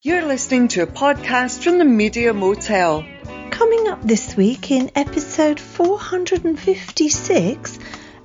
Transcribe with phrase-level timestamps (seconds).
[0.00, 3.04] You're listening to a podcast from the Media Motel.
[3.50, 7.80] Coming up this week in episode 456,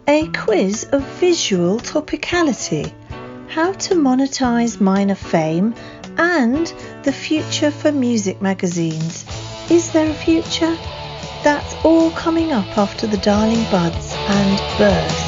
[0.07, 2.93] a quiz of visual topicality,
[3.49, 5.73] how to monetize minor fame,
[6.15, 9.25] and the future for music magazines.
[9.71, 10.77] Is there a future?
[11.43, 15.22] That's all coming up after the Darling Buds and Burst.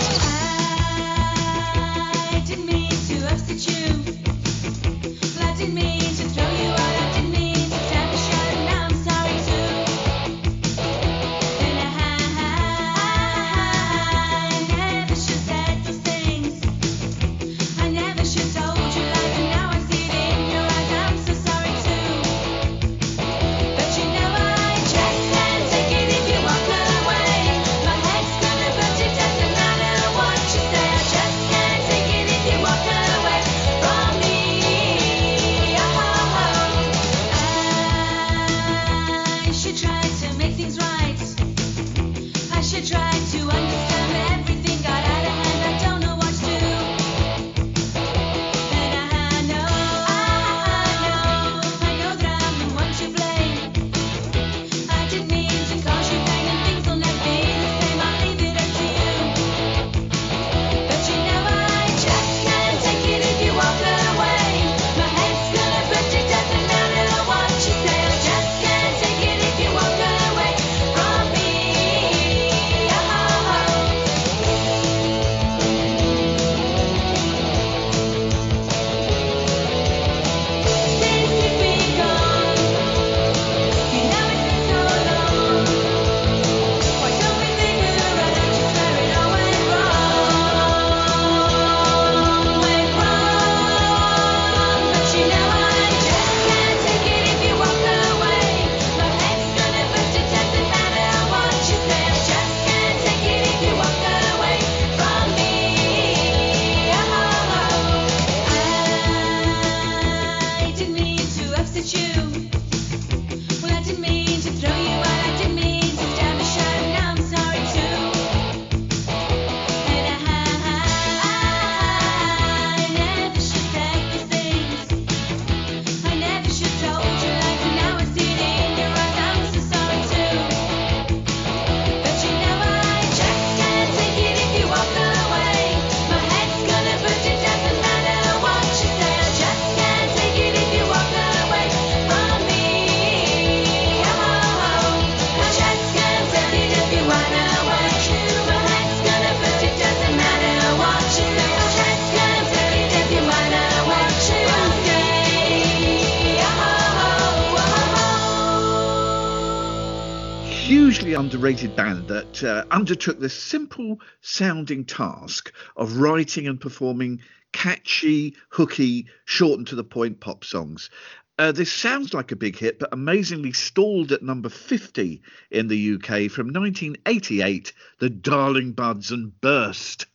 [161.45, 167.21] Band that uh, undertook the simple sounding task of writing and performing
[167.53, 170.89] catchy, hooky, short and to the point pop songs.
[171.37, 175.93] Uh, this sounds like a big hit, but amazingly stalled at number 50 in the
[175.93, 180.07] UK from 1988, The Darling Buds and Burst.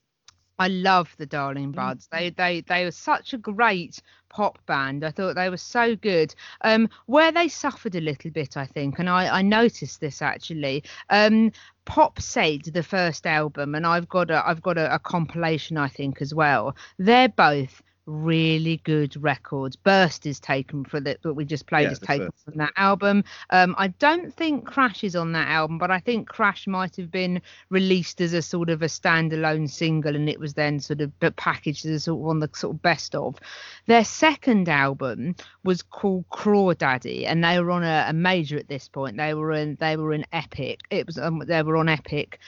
[0.60, 2.06] I love the Darling Buds.
[2.12, 5.03] They they they were such a great pop band.
[5.03, 6.34] I thought they were so good.
[6.60, 10.84] Um, where they suffered a little bit, I think, and I I noticed this actually.
[11.09, 11.53] Um,
[11.87, 15.88] Pop said the first album, and I've got a I've got a, a compilation I
[15.88, 16.77] think as well.
[16.98, 19.76] They're both really good records.
[19.76, 22.44] Burst is taken for that that we just played Yeah, is taken first.
[22.44, 23.25] from that album.
[23.50, 27.10] Um, I don't think Crash is on that album, but I think Crash might have
[27.10, 27.41] been
[27.71, 31.87] released as a sort of a standalone single, and it was then sort of packaged
[31.87, 33.38] as sort of on the sort of best of.
[33.87, 38.88] Their second album was called Crawdaddy, and they were on a, a major at this
[38.88, 39.16] point.
[39.16, 40.81] They were in they were in Epic.
[40.91, 42.38] It was um, they were on Epic.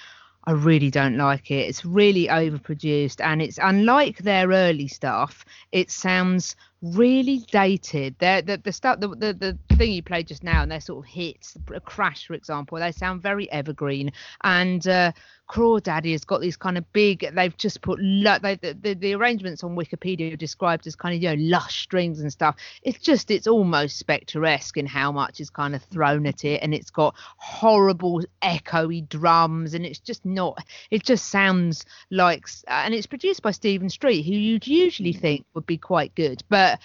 [0.44, 1.68] I really don't like it.
[1.68, 5.44] It's really overproduced, and it's unlike their early stuff.
[5.70, 8.16] It sounds really dated.
[8.18, 11.04] They're, the the stuff the, the the thing you played just now, and their sort
[11.04, 14.10] of hits, Crash, for example, they sound very evergreen.
[14.42, 15.12] And uh,
[15.52, 17.30] Crawdaddy has got these kind of big.
[17.34, 21.14] They've just put lo- they, the, the the arrangements on Wikipedia are described as kind
[21.14, 22.56] of you know lush strings and stuff.
[22.82, 26.72] It's just it's almost spectresque in how much is kind of thrown at it, and
[26.72, 30.56] it's got horrible echoey drums, and it's just not.
[30.90, 35.66] It just sounds like, and it's produced by Stephen Street, who you'd usually think would
[35.66, 36.80] be quite good, but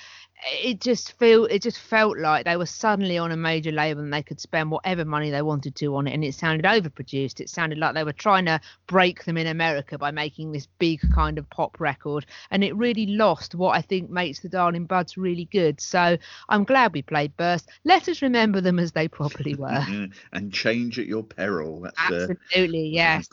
[0.46, 4.14] it just feel it just felt like they were suddenly on a major label and
[4.14, 7.40] they could spend whatever money they wanted to on it and it sounded overproduced.
[7.40, 11.02] It sounded like they were trying to break them in america by making this big
[11.14, 15.18] kind of pop record and it really lost what i think makes the darling buds
[15.18, 15.82] really good.
[15.82, 16.18] So
[16.50, 19.86] i'm glad we played burst let us remember them as they properly were.
[20.32, 21.82] And change at your peril.
[21.82, 23.28] That's uh, absolutely yes.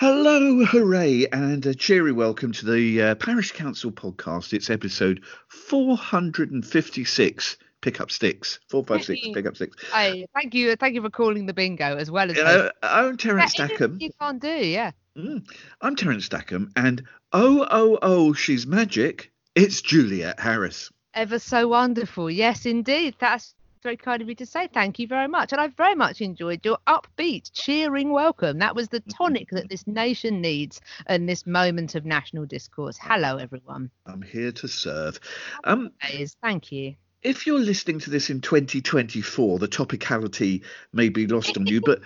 [0.00, 4.54] Hello, hooray, and a cheery welcome to the uh, Parish Counsel podcast.
[4.54, 7.56] It's episode 456.
[7.82, 8.58] Pick up sticks.
[8.68, 9.34] 456.
[9.34, 9.76] Pick up sticks.
[9.92, 13.16] I thank you thank you for calling the bingo as well as You know, I'm
[13.16, 13.96] Terence Stackham.
[14.00, 15.44] you can't do yeah Mm,
[15.80, 17.02] I'm Terence Stackham, and
[17.32, 19.32] oh, oh, oh, she's magic.
[19.56, 20.88] It's Juliet Harris.
[21.14, 22.30] ever so wonderful.
[22.30, 23.16] Yes, indeed.
[23.18, 24.68] That's very kind of you to say.
[24.72, 25.52] Thank you very much.
[25.52, 28.58] And I very much enjoyed your upbeat, cheering welcome.
[28.58, 32.98] That was the tonic that this nation needs in this moment of national discourse.
[33.00, 33.90] Hello, everyone.
[34.06, 35.20] I'm here to serve.
[35.64, 36.94] Um, Is thank you.
[37.22, 40.62] if you're listening to this in 2024, the topicality
[40.92, 42.00] may be lost on you, but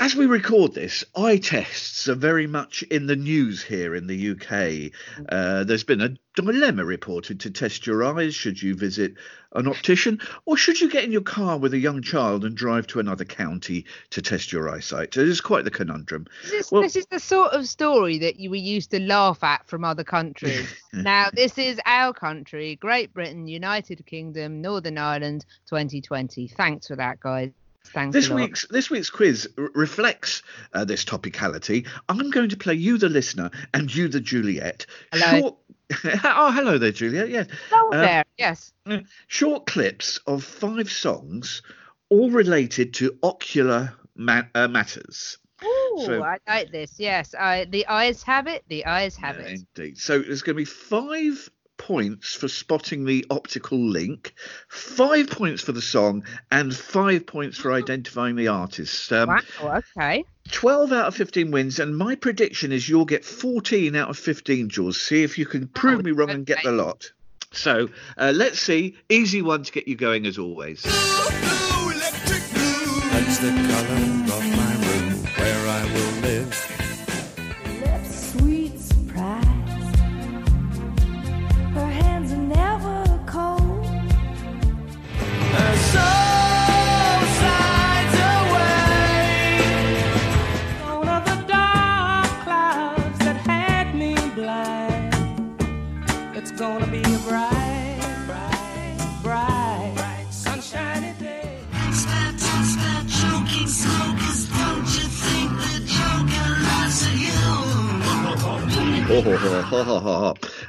[0.00, 4.30] as we record this, eye tests are very much in the news here in the
[4.30, 4.90] UK.
[5.28, 8.34] Uh, there's been a dilemma reported to test your eyes.
[8.34, 9.14] Should you visit
[9.54, 12.86] an optician, or should you get in your car with a young child and drive
[12.86, 15.16] to another county to test your eyesight?
[15.16, 16.26] It is quite the conundrum.
[16.50, 19.66] This, Well- this is the sort of story that you, we used to laugh at
[19.68, 20.66] from other countries.
[20.94, 26.48] now, this is our country, Great Britain, United Kingdom, Northern Ireland, 2020.
[26.48, 27.52] Thanks for that, guys.
[27.86, 30.42] Thanks This week's this week's quiz r- reflects
[30.72, 31.86] uh, this topicality.
[32.08, 34.86] I'm going to play you, the listener, and you, the Juliet.
[35.12, 35.40] Hello.
[35.40, 35.56] Short...
[36.24, 37.28] oh, hello there, Juliet.
[37.28, 38.24] Yes, Hello uh, there.
[38.38, 38.72] Yes.
[39.26, 41.62] short clips of five songs,
[42.08, 45.38] all related to ocular ma- uh, matters.
[45.62, 46.98] Ooh, So- I like this.
[46.98, 48.64] Yes, I, the eyes have it.
[48.68, 49.60] The eyes have Yeah, it.
[49.76, 49.98] Indeed.
[49.98, 51.50] So there's going to be five
[51.86, 54.34] points for spotting the optical link,
[54.68, 59.12] five points for the song, and five points for identifying the artist.
[59.12, 59.82] Um, Wow.
[59.96, 60.24] Okay.
[60.50, 64.68] 12 out of 15 wins, and my prediction is you'll get 14 out of 15,
[64.68, 65.00] Jules.
[65.00, 67.10] See if you can prove me wrong and get the lot.
[67.52, 68.96] So uh, let's see.
[69.08, 70.82] Easy one to get you going, as always.
[70.82, 70.98] That's
[73.38, 74.21] the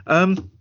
[0.06, 0.52] Um,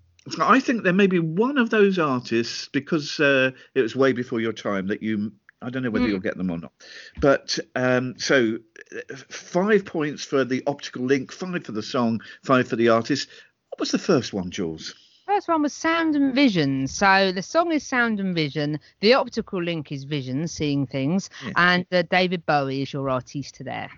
[0.40, 4.40] I think there may be one of those artists because uh, it was way before
[4.40, 5.32] your time that you.
[5.60, 6.72] I don't know whether you'll get them or not.
[7.20, 8.58] But um, so
[8.96, 13.28] uh, five points for the optical link, five for the song, five for the artist.
[13.70, 14.92] What was the first one, Jules?
[15.24, 16.88] First one was sound and vision.
[16.88, 18.80] So the song is sound and vision.
[19.00, 21.52] The optical link is vision, seeing things, Yeah.
[21.56, 23.88] and uh, David Bowie is your artiste there.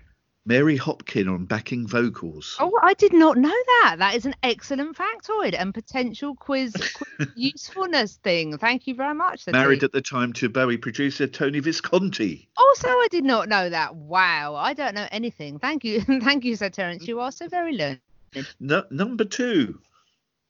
[0.47, 2.55] Mary Hopkin on backing vocals.
[2.59, 3.95] Oh, I did not know that.
[3.97, 8.57] That is an excellent factoid and potential quiz, quiz usefulness thing.
[8.59, 9.47] Thank you very much.
[9.47, 12.47] Married at the time to Bowie producer Tony Visconti.
[12.57, 13.95] Also, I did not know that.
[13.95, 15.57] Wow, I don't know anything.
[15.57, 17.07] Thank you, thank you, Sir Terence.
[17.07, 17.99] You are so very learned.
[18.59, 19.79] No, number two.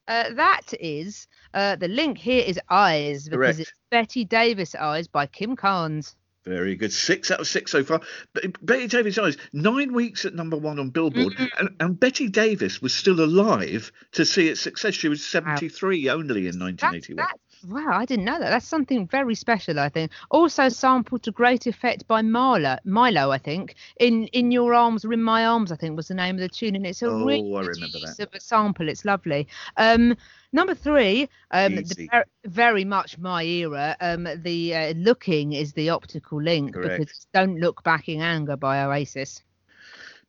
[0.07, 3.59] Uh, that is uh, the link here is Eyes because Correct.
[3.59, 6.15] it's Betty Davis Eyes by Kim Carnes.
[6.45, 6.93] Very good.
[6.93, 8.01] Six out of six so far.
[8.33, 11.33] But Betty Davis Eyes, nine weeks at number one on Billboard.
[11.57, 14.93] And, and Betty Davis was still alive to see its success.
[14.93, 17.17] She was 73 only in That, 1981.
[17.25, 18.51] that, wow, I didn't know that.
[18.51, 20.11] That's something very special, I think.
[20.29, 23.73] Also sampled to great effect by Marlo, Mylo, I think.
[23.99, 26.49] In In Your Arms or In My Arms, I think was the name of the
[26.49, 28.19] tune, and it's a Oh, really I good remember that.
[28.19, 28.87] of a sample.
[28.87, 29.47] It's lovely.
[29.77, 30.15] Um,
[30.55, 33.95] number three, um, the, very much my era.
[33.99, 36.99] Um, the uh, looking is the optical link Correct.
[36.99, 39.43] because Don't Look Back in Anger by Oasis.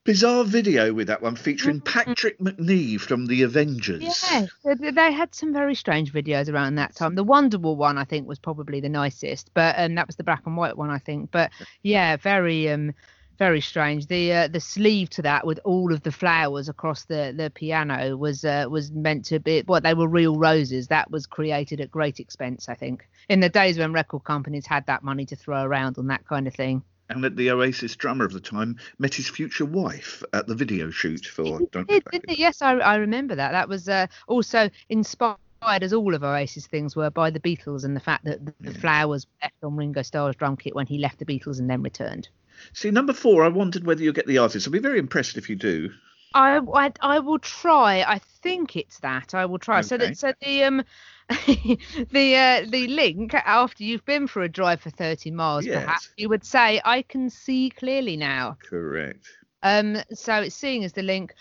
[0.05, 4.25] Bizarre video with that one featuring Patrick Macnee from The Avengers.
[4.31, 7.17] Yeah, they, they had some very strange videos around that time.
[7.17, 10.43] The Wonderwall one, I think, was probably the nicest, but um, that was the black
[10.47, 11.33] and white one, I think.
[11.33, 11.51] But
[11.83, 12.95] yeah, very um,
[13.37, 14.07] very strange.
[14.07, 18.17] The uh, the sleeve to that with all of the flowers across the the piano
[18.17, 20.89] was uh, was meant to be what they were real roses.
[20.89, 24.87] That was created at great expense, I think, in the days when record companies had
[24.87, 26.83] that money to throw around on that kind of thing.
[27.09, 30.91] And that the Oasis drummer of the time met his future wife at the video
[30.91, 32.39] shoot for Don't Did, didn't it?
[32.39, 33.53] Yes, I, I remember that.
[33.53, 37.85] That was uh, also inspired inspired, as all of Oasis things were, by the Beatles
[37.85, 40.99] and the fact that the, the flowers left on Ringo Starr's drum kit when he
[40.99, 42.29] left the Beatles and then returned.
[42.73, 44.67] See, number four, I wondered whether you'll get the artist.
[44.67, 45.91] I'll be very impressed if you do.
[46.35, 48.03] I, I I will try.
[48.03, 49.35] I think it's that.
[49.35, 49.81] I will try.
[49.81, 49.97] So Okay.
[49.97, 50.85] that so the um
[51.29, 55.79] the uh, the link after you've been for a drive for 30 miles Yes.
[55.87, 58.59] perhaps you would say I can see clearly now.
[58.59, 59.27] Correct.
[59.63, 61.35] Um so it's seeing as the link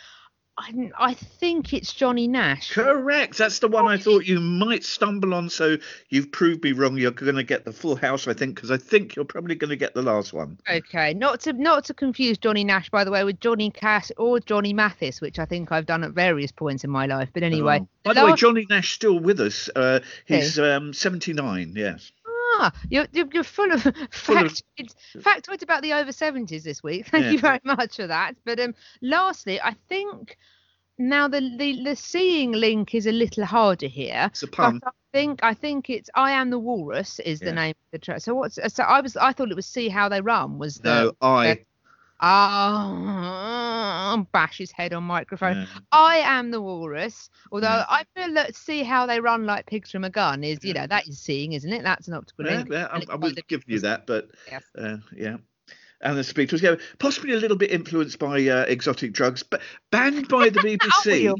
[0.57, 2.71] I, I think it's Johnny Nash.
[2.71, 3.37] Correct.
[3.37, 5.49] That's the one I thought you might stumble on.
[5.49, 5.75] So
[6.09, 6.97] you've proved me wrong.
[6.97, 9.71] You're going to get the full house, I think, because I think you're probably going
[9.71, 10.57] to get the last one.
[10.69, 14.39] Okay, not to not to confuse Johnny Nash by the way with Johnny Cash or
[14.39, 17.29] Johnny Mathis, which I think I've done at various points in my life.
[17.33, 17.87] But anyway, Oh.
[18.03, 19.69] By the way, last- Johnny Nash still with us.
[19.75, 21.73] Uh, he's um, 79.
[21.75, 22.11] Yes.
[22.57, 23.81] Ah, you're, you're, you're full of
[24.11, 27.07] Full of- factoids, factoids about the over 70s this week.
[27.11, 27.31] Thank Yeah.
[27.31, 28.35] you very much for that.
[28.45, 30.37] But um, lastly, I think
[30.97, 34.27] now the, the the seeing link is a little harder here.
[34.31, 34.79] It's a pun.
[34.85, 37.51] I think I think it's I am the walrus is the Yeah.
[37.53, 38.21] name of the track.
[38.21, 40.89] So what's so I was I thought it was see how they run was the
[41.03, 41.65] No, I.
[42.21, 45.57] Ah, bash his head on microphone.
[45.57, 45.65] Yeah.
[45.91, 47.29] I am the walrus.
[47.51, 47.85] Although Yeah.
[47.89, 50.87] I feel that see how they run like pigs from a gun is, you know,
[50.87, 51.83] that is seeing, isn't it?
[51.83, 52.69] That's an optical Yeah, link.
[52.71, 54.63] yeah, I, I would give you that, but Yes.
[54.77, 55.37] uh, yeah.
[56.01, 59.61] And the speech was yeah, possibly a little bit influenced by uh, exotic drugs, but
[59.91, 61.33] banned by the BBC.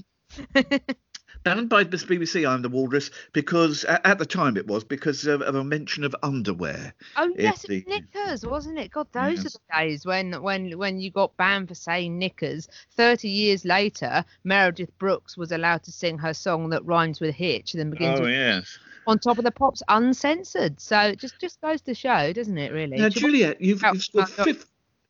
[1.45, 2.45] banned by the BBC.
[2.49, 6.13] I'm the Walrus because at, the time it was because of, of a mention of
[6.23, 6.93] underwear.
[7.15, 8.91] Oh yes, the- knickers, wasn't it?
[8.91, 9.55] God, those Yes.
[9.55, 12.67] are the days when when when you got banned for saying knickers.
[12.91, 17.71] Thirty years later, Meredith Brooks was allowed to sing her song that rhymes with hitch,
[17.73, 18.77] then begins Oh with yes.
[19.07, 20.81] on top of the pops uncensored.
[20.81, 22.73] So it just just goes to show, doesn't it?
[22.73, 22.97] Really.
[22.97, 24.65] Now, Do you want- Juliet, you've, you've scored fif-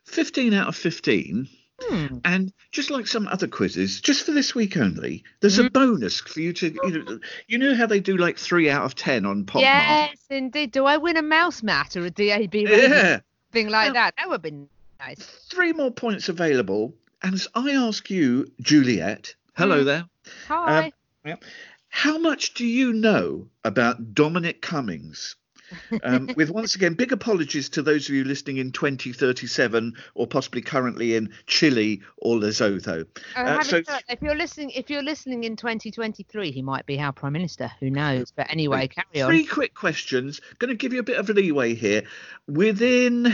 [0.05, 1.47] 15 out of 15.
[1.81, 2.17] Hmm.
[2.23, 5.67] And just like some other quizzes, just for this week only, there's Mm-hmm.
[5.67, 8.85] a bonus for you to, you know, you know how they do like three out
[8.85, 10.71] of 10 on Pop Yes, indeed.
[10.71, 12.55] Do I win a mouse mat or a DAB?
[12.55, 13.19] Yeah.
[13.51, 14.13] Thing like Now- that.
[14.17, 14.67] That would be
[14.99, 15.19] nice.
[15.49, 16.93] Three more points available.
[17.21, 19.85] And as I ask you, Juliet, hello Mm.
[19.85, 20.05] there,
[20.47, 20.91] Hi.
[21.25, 21.35] yeah,
[21.89, 25.35] how much do you know about Dominic Cummings?
[26.03, 30.61] Um, with once again big apologies to those of you listening in 2037 or possibly
[30.61, 33.05] currently in Chile or Lesotho.
[33.35, 37.11] Uh, uh, so- if you're listening, if you're listening in 2023, he might be our
[37.11, 37.71] prime minister.
[37.79, 38.31] Who knows?
[38.31, 39.29] But anyway, carry on.
[39.29, 40.41] Three quick questions.
[40.59, 42.03] Going to give you a bit of leeway here.
[42.47, 43.33] Within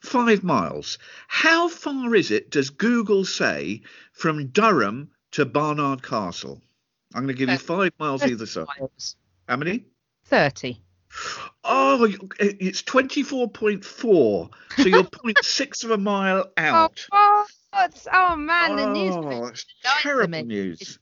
[0.00, 0.98] five miles,
[1.28, 3.82] how far is it, does Google say,
[4.12, 6.62] from Durham to Barnard Castle?
[7.14, 8.66] I'm going to give you five miles either side.
[8.78, 9.16] Miles.
[9.48, 9.84] How many?
[10.26, 10.80] 30.
[11.64, 12.04] Oh,
[12.38, 13.84] it's 24.4.
[13.84, 17.06] So you're 0.6 of a mile out.
[17.12, 18.06] Oh, what?
[18.12, 19.50] oh man, the Oh, news.
[19.50, 19.66] it's
[20.02, 20.98] terrible news.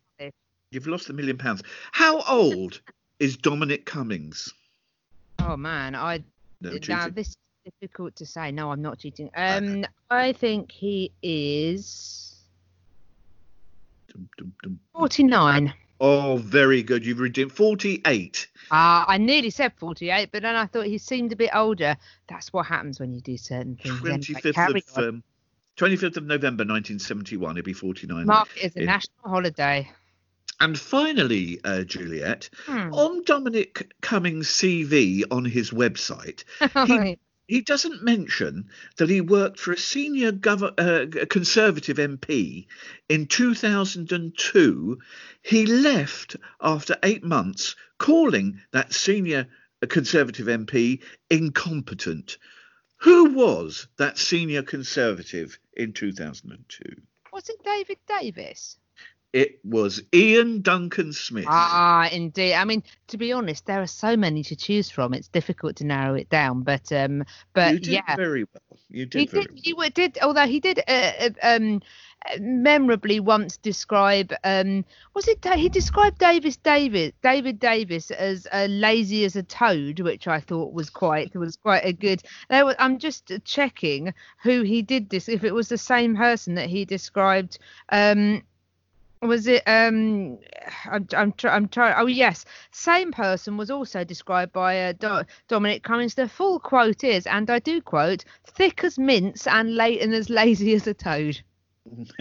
[0.71, 1.63] You've lost a million pounds.
[1.93, 2.81] How old
[3.21, 4.53] is Dominic Cummings?
[5.39, 6.25] Oh man, I
[6.61, 7.37] No, now this is
[7.81, 8.51] difficult to say.
[8.51, 9.31] No, I'm not cheating.
[9.37, 12.35] Um, I think he is
[14.13, 14.81] Dum, dum, dum.
[14.95, 15.73] 49.
[16.01, 17.07] Oh, very good.
[17.07, 18.49] You've redeemed 48.
[18.71, 21.97] Ah, I nearly said 48, but then I thought he seemed a bit older.
[22.29, 24.01] That's what happens when you do certain things.
[24.01, 25.23] 25th carry of um,
[25.77, 27.57] 25th of November 1971.
[27.57, 28.27] it'd be 49.
[28.27, 29.91] Mark is a in- national holiday.
[30.61, 32.93] And finally, uh, Juliet, Hmm.
[32.95, 36.45] on Dominic Cummings' CV on his website,
[36.87, 42.67] he, he doesn't mention that he worked for a senior gov- uh, Conservative MP
[43.09, 44.99] in 2002.
[45.43, 49.49] He left after eight months, calling that senior
[49.87, 52.39] Conservative MP incompetent.
[52.99, 57.03] Who was that senior Conservative in 2002?
[57.33, 58.79] Was it David Davis?
[59.35, 61.47] It was Iain Duncan Smith.
[61.49, 62.55] Ah, indeed.
[62.55, 65.13] I mean, to be honest, there are so many to choose from.
[65.13, 66.63] It's difficult to narrow it down.
[66.63, 68.79] But um, you but did yeah, very well.
[68.91, 69.77] You did he very did.
[69.77, 69.87] well.
[69.87, 70.19] He did.
[70.23, 71.83] Although he did uh, uh, um
[72.41, 74.83] memorably once describe um
[75.15, 80.29] was it he described Davis David David Davis as uh, lazy as a toad, which
[80.29, 82.23] I thought was quite was quite a good.
[82.51, 84.15] Was, I'm just checking
[84.45, 85.29] who he did this.
[85.29, 87.59] If it was the same person that he described.
[87.89, 88.45] Um,
[89.29, 90.39] was it um
[90.87, 92.45] i'm i'm, I'm trying oh yes.
[92.71, 96.15] Same person was also described by uh, Do- dominic cummings.
[96.15, 100.31] The full quote is and i do quote thick as mince and late and as
[100.31, 101.41] lazy as a toad.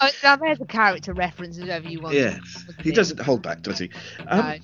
[0.00, 3.62] Oh, now there's a character reference if ever you want yes, he doesn't hold back,
[3.62, 3.90] does he?
[4.28, 4.60] Um,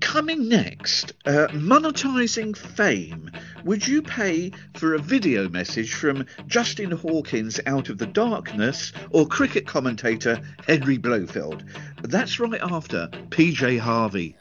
[0.00, 3.30] coming next, uh, monetizing fame.
[3.64, 9.26] Would you pay for a video message from Justin Hawkins out of the darkness or
[9.26, 11.64] cricket commentator Henry Blofeld?
[12.02, 14.36] That's right after PJ Harvey.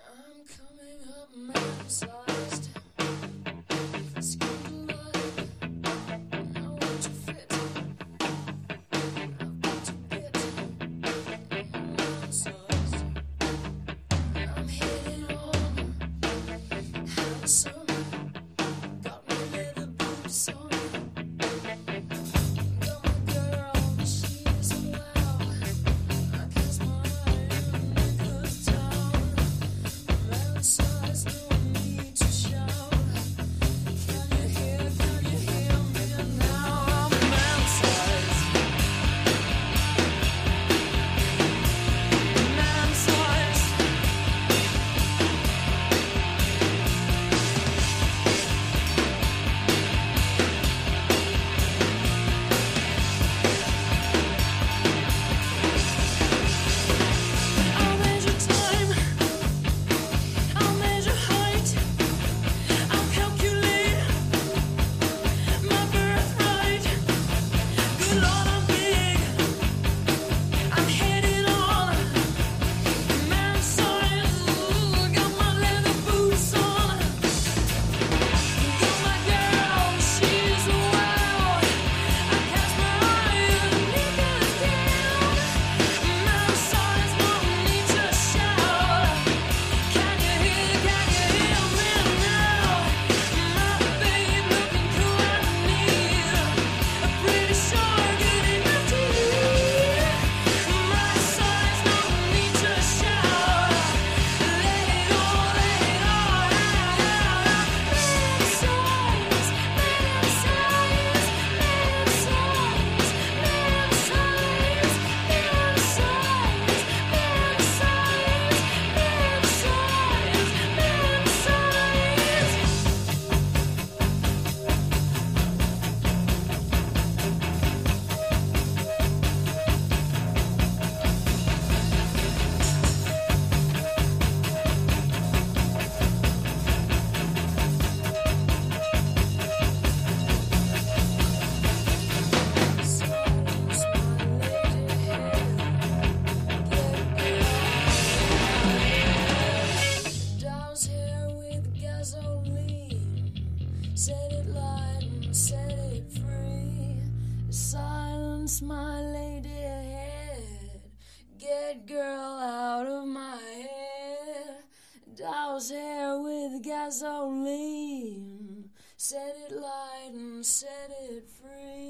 [170.46, 171.85] Set it free.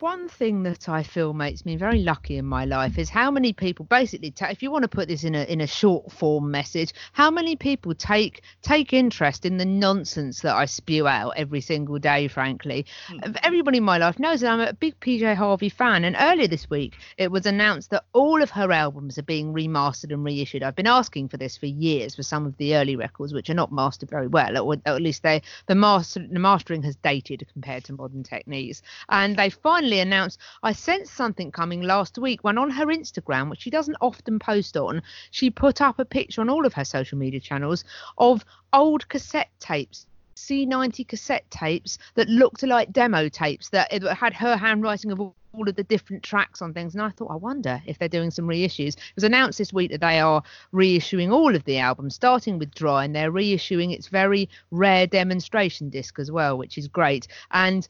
[0.00, 3.52] One thing that I feel makes me very lucky in my life is how many
[3.52, 6.50] people basically ta- if you want to put this in a in a short form
[6.50, 11.60] message how many people take take interest in the nonsense that I spew out every
[11.60, 12.86] single day frankly.
[13.08, 13.34] Hmm.
[13.42, 16.68] Everybody in my life knows that I'm a big PJ Harvey fan and earlier this
[16.68, 20.62] week it was announced that all of her albums are being remastered and reissued.
[20.62, 23.54] I've been asking for this for years for some of the early records which are
[23.54, 27.84] not mastered very well or at least they the master the mastering has dated compared
[27.84, 28.82] to modern techniques.
[29.08, 33.62] And they finally announced I sensed something coming last week when on her Instagram, which
[33.62, 37.18] she doesn't often post on, she put up a picture on all of her social
[37.18, 37.84] media channels
[38.18, 40.06] of old cassette tapes.
[40.36, 45.34] C90 cassette tapes that looked like demo tapes that had her handwriting of all
[45.68, 48.46] of the different tracks on things and I thought I wonder if they're doing some
[48.46, 48.96] reissues.
[48.96, 50.42] It was announced this week that they are
[50.74, 55.88] reissuing all of the albums starting with Dry and they're reissuing its very rare demonstration
[55.88, 57.88] disc as well which is great and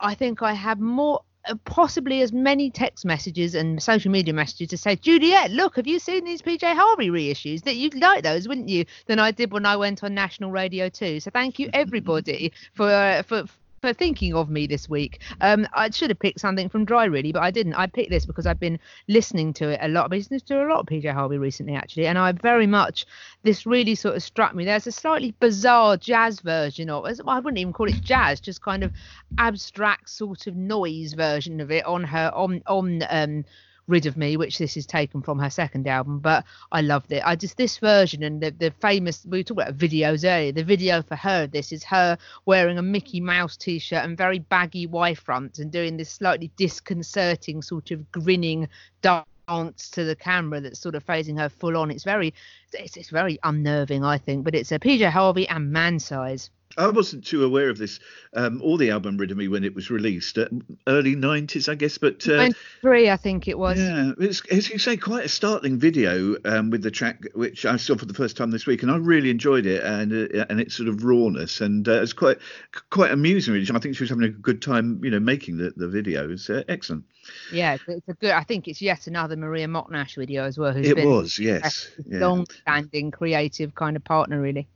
[0.00, 1.22] I think I have more
[1.64, 5.98] possibly as many text messages and social media messages to say, Juliet, look, have you
[5.98, 7.62] seen these PJ Harvey reissues?
[7.64, 8.84] That you'd like those, wouldn't you?
[9.06, 11.20] Than I did when I went on national radio too.
[11.20, 13.44] So thank you everybody for uh, for
[13.82, 15.20] for thinking of me this week.
[15.40, 17.74] Um, I should have picked something from Dry really, but I didn't.
[17.74, 20.04] I picked this because I've been listening to it a lot.
[20.04, 23.04] I've been listening to a lot of PJ Harvey recently actually, and I very much
[23.42, 24.64] this really sort of struck me.
[24.64, 27.20] There's a slightly bizarre jazz version of it.
[27.26, 28.92] I wouldn't even call it jazz, just kind of
[29.38, 33.44] abstract sort of noise version of it on her on on um
[33.88, 37.22] rid of me which this is taken from her second album but i loved it
[37.24, 41.02] i just this version and the, the famous we talked about videos earlier the video
[41.02, 42.16] for her this is her
[42.46, 47.60] wearing a mickey mouse t-shirt and very baggy y fronts and doing this slightly disconcerting
[47.60, 48.68] sort of grinning
[49.00, 51.90] dark glance to the camera that's sort of phasing her full on.
[51.90, 52.34] It's very,
[52.72, 54.44] it's, it's very unnerving, I think.
[54.44, 56.50] But it's a PJ Harvey and man size.
[56.76, 58.00] I wasn't too aware of this
[58.34, 60.46] um, or the album Rid of Me when it was released, uh,
[60.86, 61.98] early 90s, I guess.
[61.98, 63.78] But uh, Three, I think it was.
[63.78, 67.76] yeah, it's, as you say, quite a startling video um, with the track which I
[67.76, 70.60] saw for the first time this week, and I really enjoyed it and uh, and
[70.60, 72.38] its sort of rawness, and uh, it's quite
[72.90, 73.54] quite amusing.
[73.54, 76.30] Really, I think she was having a good time, you know, making the the video.
[76.30, 77.04] It's uh, excellent.
[77.52, 78.30] Yeah, it's- a good.
[78.30, 80.72] I think it's yet another Maria Mochnacz video as well.
[80.72, 82.26] Who's It was, yes, a yeah.
[82.26, 84.66] long-standing creative kind of partner, really.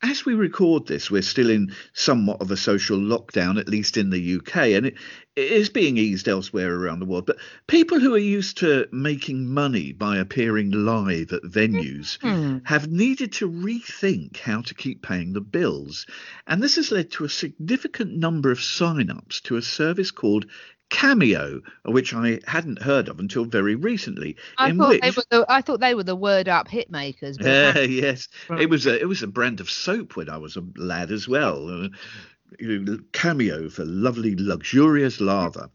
[0.00, 4.10] As we record this, we're still in somewhat of a social lockdown, at least in
[4.10, 4.94] the UK, and it,
[5.34, 7.26] it is being eased elsewhere around the world.
[7.26, 12.58] But people who are used to making money by appearing live at venues Hmm.
[12.64, 16.06] have needed to rethink how to keep paying the bills.
[16.46, 20.46] And this has led to a significant number of sign ups to a service called
[20.90, 24.36] Cameo, which I hadn't heard of until very recently.
[24.56, 27.36] I thought which they were the, I thought they were the word up hit makers.
[27.36, 30.38] But uh, apparently- yes, it was a it was a brand of soap when I
[30.38, 31.84] was a lad as well.
[31.84, 31.88] Uh,
[33.12, 35.68] cameo for lovely luxurious lather.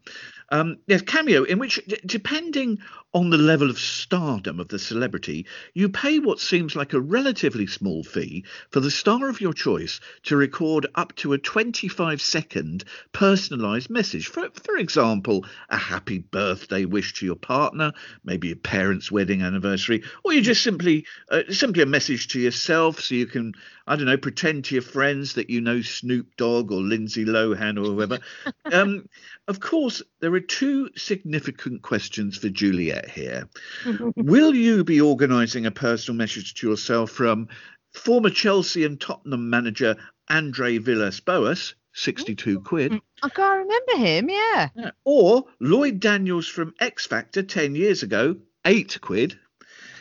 [0.50, 2.78] Um, yes, cameo in which, d- depending
[3.14, 7.66] on the level of stardom of the celebrity, you pay what seems like a relatively
[7.66, 12.84] small fee for the star of your choice to record up to a 25 second
[13.12, 14.26] personalised message.
[14.26, 17.92] For, for example, a happy birthday wish to your partner,
[18.24, 23.00] maybe a parent's wedding anniversary, or you just simply uh, simply a message to yourself
[23.00, 23.54] so you can,
[23.86, 27.78] I don't know, pretend to your friends that you know Snoop Dogg or Lindsay Lohan
[27.78, 28.18] or whoever.
[28.72, 29.08] um,
[29.46, 33.46] of course, there are two significant questions for Juliet here.
[34.16, 37.48] Will you be organising a personal message to yourself from
[37.92, 39.96] former Chelsea and Tottenham manager
[40.30, 44.30] Andre Villas-Boas, 62 quid, I can't remember him.
[44.30, 44.70] Yeah.
[44.74, 49.38] yeah, or Lloyd Daniels from X Factor 10 years ago, 8 quid?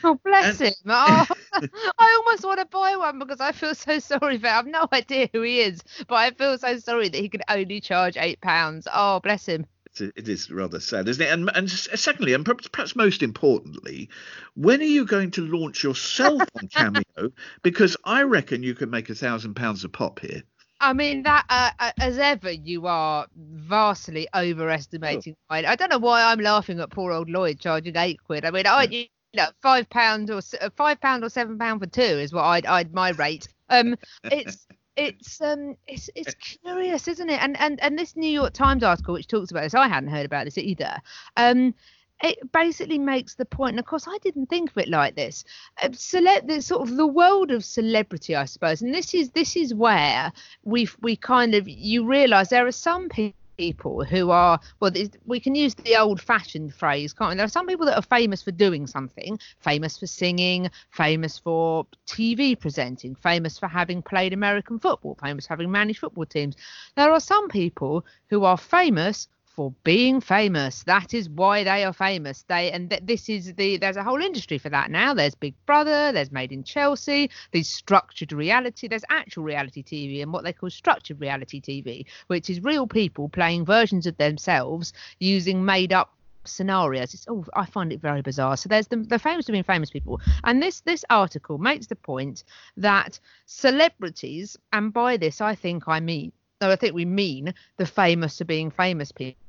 [0.05, 0.73] Oh, bless And- him.
[0.85, 1.25] Oh,
[1.99, 4.53] I almost want to buy one because I feel so sorry for him.
[4.55, 7.81] I've no idea who he is, but I feel so sorry that he could only
[7.81, 8.87] charge eight pounds.
[8.91, 9.65] Oh, bless him.
[9.99, 11.31] It is rather sad, isn't it?
[11.31, 14.09] And, and secondly, and perhaps, most importantly,
[14.55, 17.31] when are you going to launch yourself on Cameo?
[17.61, 20.43] Because I reckon you could make a thousand pounds a pop here.
[20.79, 25.65] I mean that uh, uh, as ever you are vastly overestimating mine.
[25.65, 28.43] I don't know why I'm laughing at poor old Lloyd charging eight quid.
[28.43, 31.87] I mean, I you know five pound or uh, five pound or seven pound for
[31.87, 33.47] two is what I'd I'd my rate.
[33.69, 37.41] Um, it's it's um it's it's curious, isn't it?
[37.41, 40.25] And and and this New York Times article which talks about this, I hadn't heard
[40.25, 41.01] about this either.
[41.37, 41.73] Um,
[42.21, 45.43] it basically makes the point, and of course I didn't think of it like this.
[45.81, 49.55] Uh, cele- the sort of the world of celebrity, I suppose, and this is this
[49.55, 50.31] is where
[50.63, 54.91] we we kind of you realise there are some people people who are well
[55.25, 57.35] we can use the old fashioned phrase can't we?
[57.35, 61.85] There are some people that are famous for doing something famous for singing famous for
[62.07, 66.55] tv presenting famous for having played american football famous for having managed football teams.
[66.95, 70.83] There are some people who are famous for being famous.
[70.83, 72.43] That is why they are famous.
[72.47, 75.13] They and th- this is the there's a whole industry for that now.
[75.13, 80.31] There's big brother there's made in chelsea there's structured reality there's actual reality tv and
[80.31, 85.63] what they call structured reality tv which is real people playing versions of themselves using
[85.65, 86.13] made up
[86.45, 87.13] scenarios.
[87.13, 88.57] It's oh i find it very bizarre.
[88.57, 90.19] So there's the, the famous for being famous people.
[90.43, 92.43] And this this article makes the point
[92.77, 97.85] that celebrities and by this i think i mean no i think we mean the
[97.85, 99.42] famous for being famous people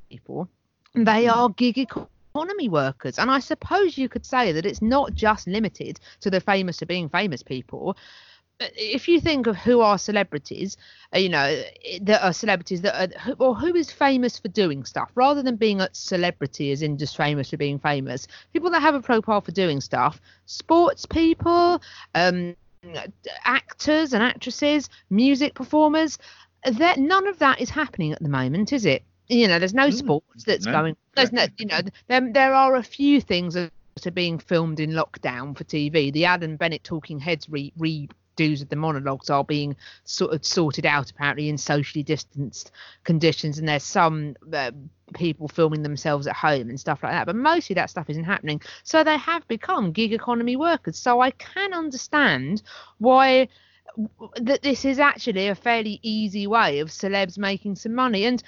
[0.93, 3.17] they are gig economy workers.
[3.19, 6.85] And i suppose you could say that it's not just limited to the famous for
[6.85, 7.97] being famous people.
[8.59, 10.77] If you think of who are celebrities,
[11.13, 11.61] uh, you know,
[12.01, 15.57] that are celebrities that are, who- or who is famous for doing stuff, rather than
[15.57, 19.41] being a celebrity as in just famous for being famous, people that have a profile
[19.41, 21.81] for doing stuff, sports people,
[22.13, 22.55] um,
[23.43, 26.17] actors and actresses, music performers,
[26.65, 29.03] that none of that is happening at the moment, is it?
[29.27, 30.71] You know, there's no sports that's no.
[30.71, 30.97] going.
[31.15, 33.71] There's no, you know, there, there are a few things that
[34.05, 36.11] are being filmed in lockdown for TV.
[36.11, 40.85] The Alan Bennett Talking Heads re, redos of the monologues are being sort of sorted
[40.85, 42.71] out apparently in socially distanced
[43.03, 44.71] conditions, and there's some uh,
[45.13, 47.25] people filming themselves at home and stuff like that.
[47.25, 48.61] But mostly that stuff isn't happening.
[48.83, 50.97] So they have become gig economy workers.
[50.97, 52.61] So I can understand
[52.97, 53.47] why
[54.41, 58.43] that this is actually a fairly easy way of celebs making some money and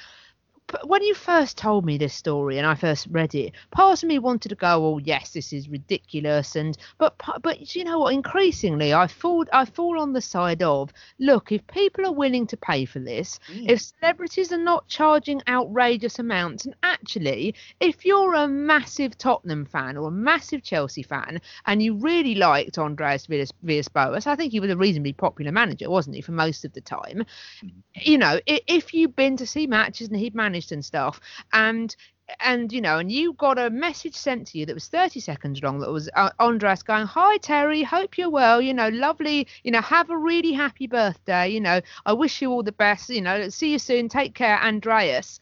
[0.83, 4.19] when you first told me this story and I first read it, part of me
[4.19, 8.13] wanted to go, "Oh yes, this is ridiculous," and but but you know what?
[8.13, 12.57] Increasingly, I fall I fall on the side of look, if people are willing to
[12.57, 13.69] pay for this, mm.
[13.69, 19.95] if celebrities are not charging outrageous amounts, and actually, if you're a massive Tottenham fan
[19.95, 24.59] or a massive Chelsea fan and you really liked Andreas Villas- Villas-Boas, I think he
[24.59, 27.25] was a reasonably popular manager, wasn't he, for most of the time?
[27.63, 27.71] Mm.
[27.95, 31.19] you know, if you've been to see matches and he'd managed and stuff,
[31.53, 31.95] and
[32.39, 35.61] and you know, and you got a message sent to you that was 30 seconds
[35.63, 38.61] long that was uh, Andres going, "Hi Terry, hope you're well.
[38.61, 39.47] You know, lovely.
[39.63, 41.49] You know, have a really happy birthday.
[41.49, 43.09] You know, I wish you all the best.
[43.09, 44.09] You know, see you soon.
[44.09, 45.39] Take care, Andreas."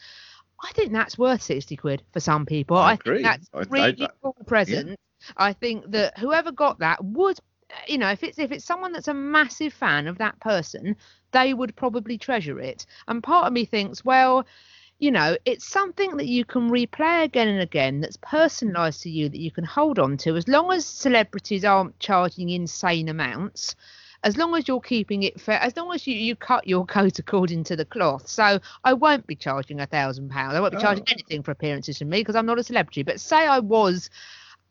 [0.63, 2.77] I think that's worth 60 quid for some people.
[2.77, 3.21] I I, agree.
[3.21, 4.97] think that's I- I- really I- cool present.
[5.37, 7.39] I think that whoever got that would
[7.87, 10.95] you know if it's if it's someone that's a massive fan of that person
[11.31, 14.45] they would probably treasure it and part of me thinks well
[14.99, 19.27] you know it's something that you can replay again and again that's personalized to you
[19.29, 23.75] that you can hold on to as long as celebrities aren't charging insane amounts
[24.25, 27.19] as long as you're keeping it fair, as long as you, you cut your coat
[27.19, 28.27] according to the cloth.
[28.27, 30.55] So I won't be charging a thousand pounds.
[30.55, 30.81] I won't be oh.
[30.81, 31.11] charging Oh.
[31.11, 33.03] anything for appearances from me because I'm not a celebrity.
[33.03, 34.09] But say I was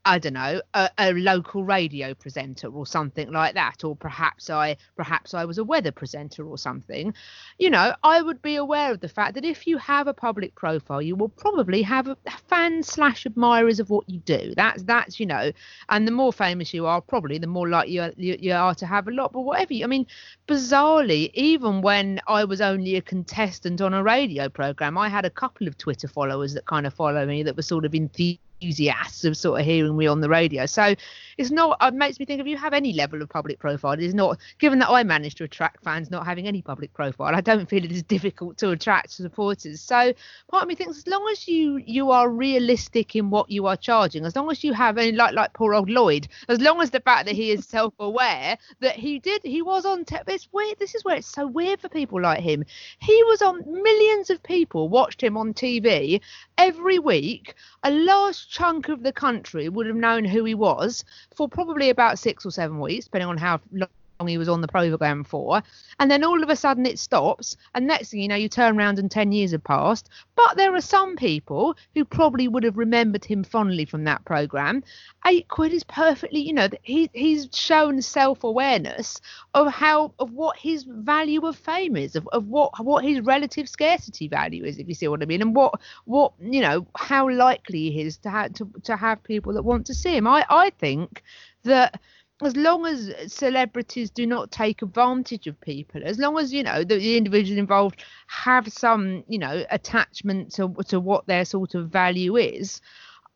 [0.06, 4.76] I don't know, a, a local radio presenter or something like that, or perhaps I
[4.96, 7.14] perhaps I was a weather presenter or something,
[7.58, 10.54] you know, I would be aware of the fact that if you have a public
[10.54, 12.16] profile, you will probably have a,
[12.48, 14.52] fans slash admirers of what you do.
[14.54, 15.52] That's that's you know,
[15.88, 18.74] and the more famous you are, probably the more likely you are, you, you are
[18.74, 19.32] to have a lot.
[19.32, 20.06] But whatever, you, I mean,
[20.46, 25.30] bizarrely, even when I was only a contestant on a radio program, I had a
[25.30, 29.24] couple of Twitter followers that kind of follow me that were sort of enthusiastic enthusiasts
[29.24, 30.66] of sort of hearing me on the radio.
[30.66, 30.94] So
[31.38, 34.00] it's not, it makes me think if you have any level of public profile, it
[34.00, 37.40] is not, given that I managed to attract fans not having any public profile, I
[37.40, 39.80] don't feel it is difficult to attract supporters.
[39.80, 40.12] So
[40.48, 43.76] part of me thinks as long as you you are realistic in what you are
[43.76, 46.90] charging, as long as you have, and like like poor old Lloyd, as long as
[46.90, 50.78] the fact that he is self-aware that he did, he was on, te- it's weird,
[50.78, 52.64] this is where it's so weird for people like him.
[53.00, 56.20] He was on, millions of people watched him on TV
[56.58, 57.54] every week.
[57.82, 62.18] A large chunk of the country would have known who he was for probably about
[62.18, 63.88] six or seven weeks, depending on how long
[64.26, 65.62] he was on the program for.
[65.98, 67.56] And then all of a sudden it stops.
[67.74, 70.08] And next thing you know, you turn around and 10 years have passed.
[70.36, 74.84] But there are some people who probably would have remembered him fondly from that program.
[75.26, 79.20] Eight quid is perfectly, you know, he, he's shown self awareness
[79.52, 83.68] of how, of what his value of fame is, of, of what, what his relative
[83.68, 87.28] scarcity value is, if you see what I mean, and what, what, you know, how
[87.28, 90.26] likely he is to have, to, to have people that want to see him.
[90.26, 91.22] I, I think
[91.64, 92.00] that
[92.42, 96.82] as long as celebrities do not take advantage of people, as long as you know
[96.82, 101.90] the, the individuals involved have some you know attachment to to what their sort of
[101.90, 102.80] value is,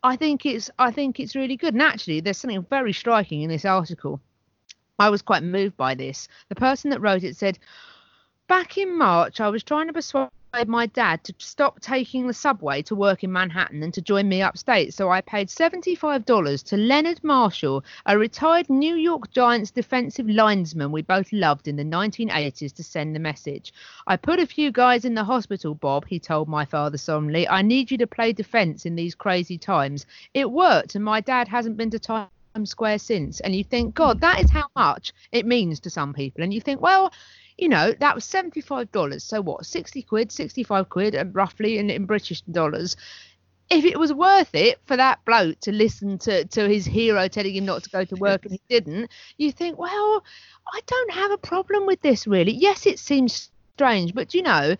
[0.02, 1.74] I think it's I think it's really good.
[1.74, 4.20] And actually, there's something very striking in this article.
[4.98, 6.26] I was quite moved by this.
[6.48, 7.58] The person that wrote it said,
[8.48, 10.28] Back in March, I was trying to persuade
[10.66, 14.42] my dad to stop taking the subway to work in Manhattan and to join me
[14.42, 14.94] upstate.
[14.94, 21.02] So I paid $75 to Leonard Marshall, a retired New York Giants defensive linesman we
[21.02, 23.72] both loved in the 1980s, to send the message.
[24.06, 27.46] I put a few guys in the hospital, Bob, he told my father solemnly.
[27.46, 30.06] I need you to play defense in these crazy times.
[30.34, 32.30] It worked, and my dad hasn't been to Times
[32.64, 33.40] Square since.
[33.40, 36.42] And you think, God, that is how much it means to some people.
[36.42, 37.12] And you think, well,
[37.58, 39.20] you know, that was $75.
[39.20, 42.96] So what, 60 quid, 65 quid, uh, roughly in, in British dollars.
[43.68, 47.54] If it was worth it for that bloke to listen to, to his hero telling
[47.54, 50.24] him not to go to work and he didn't, you think, well,
[50.72, 52.52] I don't have a problem with this really.
[52.52, 54.76] Yes, it seems strange, but you know,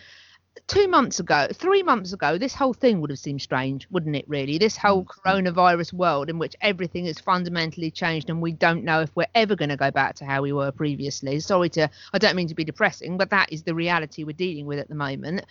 [0.69, 4.29] two months ago, three months ago, this whole thing would have seemed strange, wouldn't it,
[4.29, 4.59] really?
[4.59, 5.09] This whole mm.
[5.09, 9.57] coronavirus world in which everything is fundamentally changed and we don't know if we're ever
[9.57, 11.41] going to go back to how we were previously.
[11.41, 14.67] Sorry to, I don't mean to be depressing, but that is the reality we're dealing
[14.67, 15.47] with at the moment.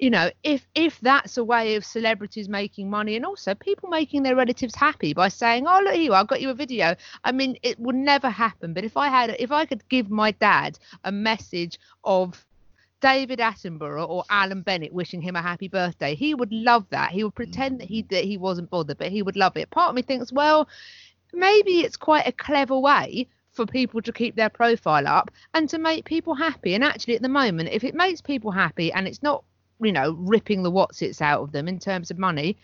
[0.00, 4.24] You know, if if that's a way of celebrities making money and also people making
[4.24, 7.56] their relatives happy by saying, "Oh, look here, I've got you a video." I mean,
[7.62, 8.74] it would never happen.
[8.74, 12.44] But if I had, if I could give my dad a message of
[13.04, 16.14] David Attenborough or Alan Bennett wishing him a happy birthday.
[16.14, 17.10] He would love that.
[17.10, 18.08] He would pretend that he mm.
[18.08, 19.68] that he wasn't bothered, but he would love it.
[19.68, 20.66] Part of me thinks, well,
[21.30, 25.76] maybe it's quite a clever way for people to keep their profile up and to
[25.76, 26.74] make people happy.
[26.74, 29.44] And actually, at the moment, if it makes people happy and it's not,
[29.82, 32.56] you know, ripping the whatsits out of them in terms of money,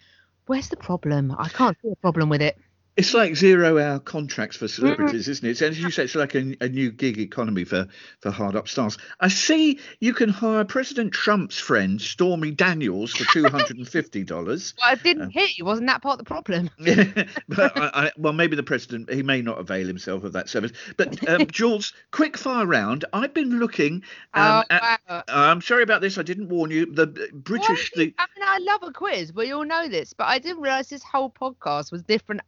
[0.47, 1.37] where's the problem?
[1.39, 2.57] I can't see a problem with it.
[3.01, 5.53] It's like zero hour contracts for celebrities, isn't it?
[5.53, 7.89] It's, as you say, it's like a, a new gig economy for,
[8.21, 8.99] for hard up stars.
[9.19, 14.31] I see you can hire President Trump's friend, Stormy Daniels, for $250.
[14.81, 15.65] Well, I didn't hit you.
[15.65, 16.69] Wasn't that part of the problem?
[16.79, 20.49] Yeah, but I, I, well, maybe the president he may not avail himself of that
[20.51, 20.73] service.
[20.97, 23.05] But um, Jules, quick fire round.
[23.13, 24.03] I've been looking.
[24.35, 25.23] Um, oh, at, wow.
[25.29, 26.19] I'm sorry about this.
[26.19, 26.87] I didn't warn you.
[26.87, 29.33] The British, you- the I mean, I love a quiz.
[29.35, 32.43] We all know this, but I didn't realise this whole podcast was different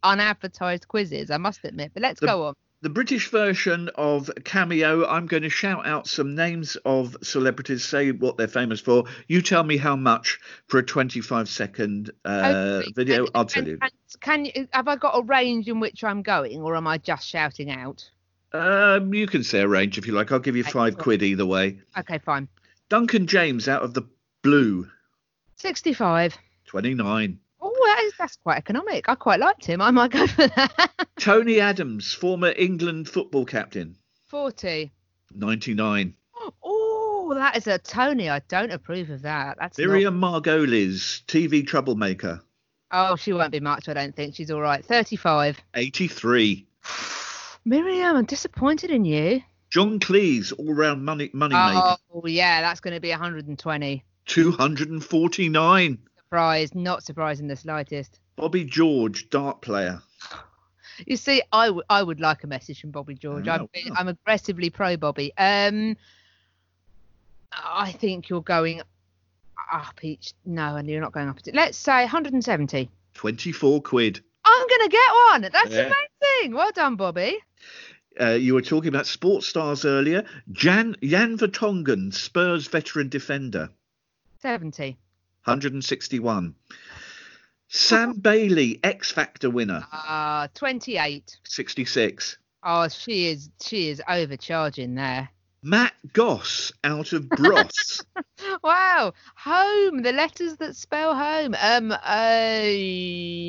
[0.46, 1.30] unadvertised quizzes.
[1.30, 1.92] I must admit.
[1.94, 2.54] But let's The- go on.
[2.82, 5.06] the British version of Cameo.
[5.06, 7.84] I'm going to shout out some names of celebrities.
[7.84, 9.04] Say what they're famous for.
[9.28, 13.24] You tell me how much for a 25 second uh, Okay, video.
[13.26, 13.78] can- I'll tell you.
[13.78, 14.68] Can, can you?
[14.72, 18.08] Have I got a range in which I'm going, or am I just shouting out?
[18.52, 20.30] Um, you can say a range if you like.
[20.32, 21.78] I'll give you five quid either way.
[21.96, 22.48] Okay, fine.
[22.90, 24.02] Duncan James out of the
[24.42, 24.88] blue.
[25.56, 26.36] Sixty-five.
[26.66, 27.38] 29.
[27.74, 29.08] Oh, that is, that's quite economic.
[29.08, 29.80] I quite liked him.
[29.80, 31.06] I might go for that.
[31.18, 33.96] Tony Adams, former England football captain,
[34.28, 34.92] 40.
[35.34, 36.14] 99.
[36.62, 38.28] Oh, that is a Tony.
[38.28, 39.56] I don't approve of that.
[39.58, 42.42] That's not- Miriam Margolyes, TV troublemaker,
[42.94, 44.34] Oh, she won't be much, I don't think.
[44.34, 44.84] She's all right.
[44.84, 45.58] 35.
[45.74, 46.66] 83.
[47.64, 49.40] Miriam, I'm disappointed in you.
[49.70, 54.04] John Cleese, all round money, money maker, Oh, yeah, that's going to be 120.
[54.26, 55.98] 249.
[56.32, 58.18] Surprised, not surprised in the slightest.
[58.36, 60.00] Bobby George, dart player,
[61.06, 63.46] You see, I would I would like a message from Bobby George.
[63.48, 63.94] Oh, I'm, wow.
[63.98, 65.34] I'm aggressively pro Bobby.
[65.36, 65.94] Um,
[67.52, 68.80] I think you're going
[69.70, 70.32] up each.
[70.46, 71.36] No, and you're not going up.
[71.52, 72.88] Let's say 170.
[73.12, 74.22] 24 quid.
[74.46, 75.42] I'm gonna get one.
[75.52, 75.92] That's Yeah.
[76.40, 76.56] amazing.
[76.56, 77.36] Well done, Bobby.
[78.18, 80.24] Uh, you were talking about sports stars earlier.
[80.50, 83.68] Jan Jan Vertonghen, Spurs veteran defender,
[84.38, 84.96] 70.
[85.44, 86.54] 161.
[87.68, 91.38] Sam Bailey, X Factor winner, Uh 28.
[91.44, 92.38] 66.
[92.62, 95.28] Oh, she is she is overcharging there.
[95.64, 98.02] Matt Goss out of Bros,
[98.64, 99.14] Wow.
[99.36, 101.54] Home, the letters that spell home.
[101.60, 102.62] Um uh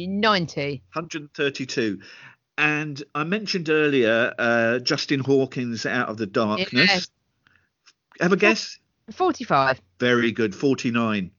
[0.08, 0.84] 90.
[0.94, 2.00] 132.
[2.58, 6.72] And I mentioned earlier uh, Justin Hawkins out of the darkness.
[6.90, 7.10] Yes.
[8.22, 8.78] Have a guess?
[9.12, 9.82] 45.
[10.00, 11.32] Very good, 49.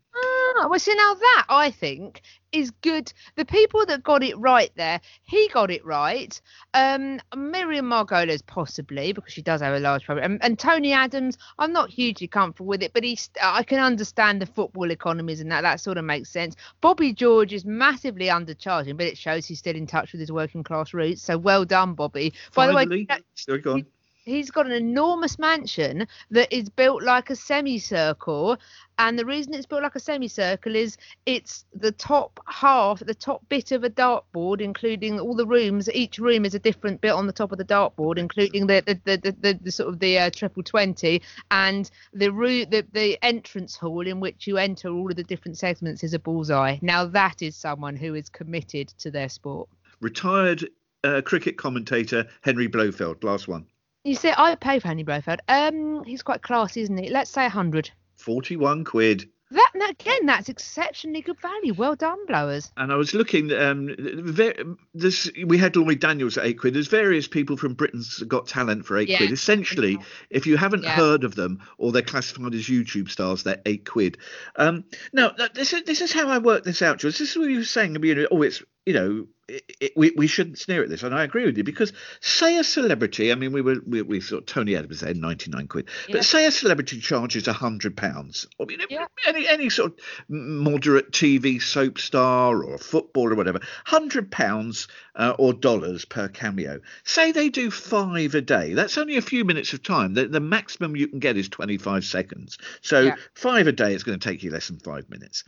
[0.64, 3.12] Ah, well, see, now that I think is good.
[3.36, 6.40] The people that got it right there, he got it right.
[6.72, 11.36] Um, Miriam Margolyes possibly because she does have a large problem, and, and Tony Adams.
[11.58, 13.28] I'm not hugely comfortable with it, but he's.
[13.42, 15.60] I can understand the football economies and that.
[15.60, 16.56] That sort of makes sense.
[16.80, 20.64] Bobby George is massively undercharging, but it shows he's still in touch with his working
[20.64, 21.20] class roots.
[21.20, 22.32] So well done, Bobby.
[22.54, 23.86] By the way, Finally, sorry, go on.
[24.24, 28.56] He's got an enormous mansion that is built like a semicircle
[28.98, 33.46] and the reason it's built like a semicircle is it's the top half the top
[33.48, 35.90] bit of a dartboard including all the rooms.
[35.90, 39.00] Each room is a different bit on the top of the dartboard including the the,
[39.04, 43.18] the, the, the, the sort of the uh, triple 20 and the room the, the
[43.22, 46.78] entrance hall in which you enter all of the different segments is a bullseye.
[46.80, 49.68] Now that is someone who is committed to their sport.
[50.00, 50.68] Retired
[51.02, 53.66] uh, cricket commentator Henry Blofeld, last one.
[54.04, 57.42] You see i pay for Henry Blofeld um he's quite classy isn't he let's say
[57.42, 59.28] a 100 41 quid.
[59.50, 61.74] That, that again, that's exceptionally good value.
[61.74, 62.72] Well done, blowers.
[62.76, 64.54] And I was looking, um, ver-
[64.94, 66.74] this, we had Lloyd Daniels at eight quid.
[66.74, 69.18] There's various people from Britain's Got Talent for eight Yeah.
[69.18, 69.30] quid.
[69.32, 69.98] Essentially,
[70.30, 70.92] if you haven't Yeah.
[70.96, 74.16] heard of them or they're classified as YouTube stars, they're eight quid.
[74.56, 77.18] Um, now, this is this is how I work this out, George.
[77.18, 78.02] This is what you were saying.
[78.02, 81.14] You know, oh, it's you know, it, it, we we shouldn't sneer at this, and
[81.14, 83.30] I agree with you because say a celebrity.
[83.30, 86.16] I mean, we were we, we thought Tony Adams said ninety nine quid, Yeah.
[86.16, 89.06] but say a celebrity charges a hundred pounds, I mean, Yeah.
[89.26, 95.34] any any sort of moderate TV soap star or football or whatever, hundred pounds uh,
[95.38, 96.80] or dollars per cameo.
[97.04, 98.72] Say they do five a day.
[98.72, 100.14] That's only a few minutes of time.
[100.14, 102.56] The, the maximum you can get is twenty five seconds.
[102.80, 103.16] So Yeah.
[103.34, 105.44] five a day is going to take you less than five minutes.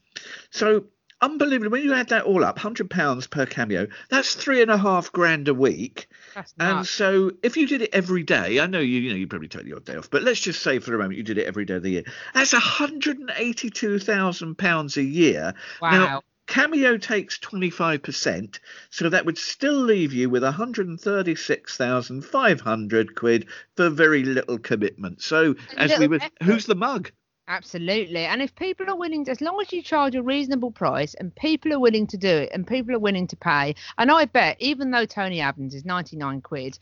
[0.50, 0.84] So
[1.26, 3.86] unbelievable when you add that all up, hundred pounds per cameo.
[4.10, 6.08] That's three and a half grand a week.
[6.34, 9.26] That's And so, if you did it every day, I know you, you know, you
[9.26, 11.38] probably take the odd day off, but let's just say for a moment you did
[11.38, 12.04] it every day of the year.
[12.34, 15.54] That's hundred and eighty-two thousand pounds a year.
[15.82, 15.90] Wow.
[15.90, 18.60] Now, Cameo takes twenty-five percent,
[18.90, 23.48] so that would still leave you with one hundred and thirty-six thousand five hundred quid
[23.76, 25.22] for very little commitment.
[25.22, 26.42] So, as we were, effort.
[26.42, 27.10] who's the mug?
[27.48, 28.24] Absolutely.
[28.24, 31.34] And if people are willing to, as long as you charge a reasonable price and
[31.36, 34.56] people are willing to do it and people are willing to pay, and I bet
[34.60, 36.78] even though Tony Adams is 99 quid,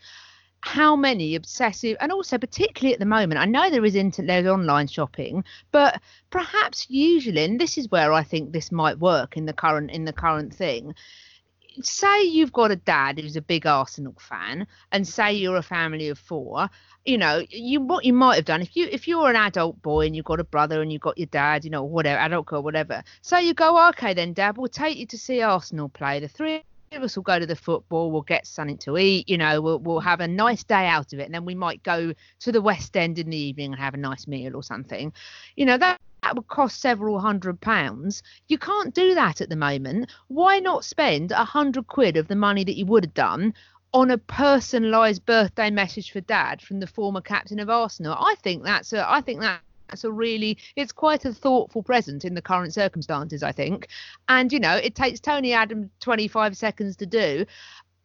[0.64, 4.86] how many obsessive and also particularly at the moment i know there is internet online
[4.86, 6.00] shopping but
[6.30, 10.06] perhaps usually and this is where i think this might work in the current in
[10.06, 10.94] the current thing
[11.82, 16.08] say you've got a dad who's a big Arsenal fan, and say you're a family
[16.08, 16.68] of four,
[17.04, 20.06] you know, you what you might have done if you if you're an adult boy
[20.06, 22.62] and you've got a brother and you've got your dad, you know, whatever, adult girl,
[22.62, 23.02] whatever.
[23.22, 26.20] So you go, okay, then, Dad, we'll take you to see Arsenal play.
[26.20, 28.10] The three of us will go to the football.
[28.10, 29.28] We'll get something to eat.
[29.28, 31.82] You know, we'll we'll have a nice day out of it, and then we might
[31.82, 35.12] go to the West End in the evening and have a nice meal or something.
[35.56, 36.00] You know that.
[36.24, 38.22] That would cost several hundred pounds.
[38.48, 40.10] You can't do that at the moment.
[40.28, 43.52] Why not spend a hundred quid of the money that you would have done
[43.92, 48.16] on a personalised birthday message for dad from the former captain of Arsenal?
[48.18, 49.60] I think that's a I think that
[49.90, 53.88] that's a really it's quite a thoughtful present in the current circumstances, I think.
[54.26, 57.44] And you know, it takes Tony adam 25 seconds to do.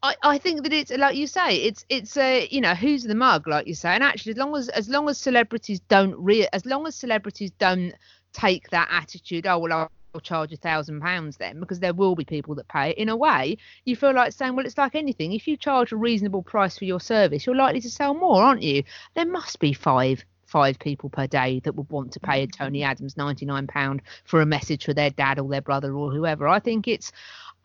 [0.02, 3.16] I, I think that it's like you say, it's it's a you know who's the
[3.16, 6.48] mug like you say, and actually as long as as long as celebrities don't re
[6.54, 7.94] as long as celebrities don't
[8.32, 12.16] take that attitude, oh well I'll I'll charge a thousand pounds then because there will
[12.16, 12.98] be people that pay it.
[12.98, 15.34] In a way, you feel like saying, well, it's like anything.
[15.34, 18.64] If you charge a reasonable price for your service, you're likely to sell more, aren't
[18.64, 18.84] you?
[19.16, 22.84] There must be five five people per day that would want to pay a Tony
[22.84, 26.48] Adams ninety nine pound for a message for their dad or their brother or whoever.
[26.48, 27.12] I think it's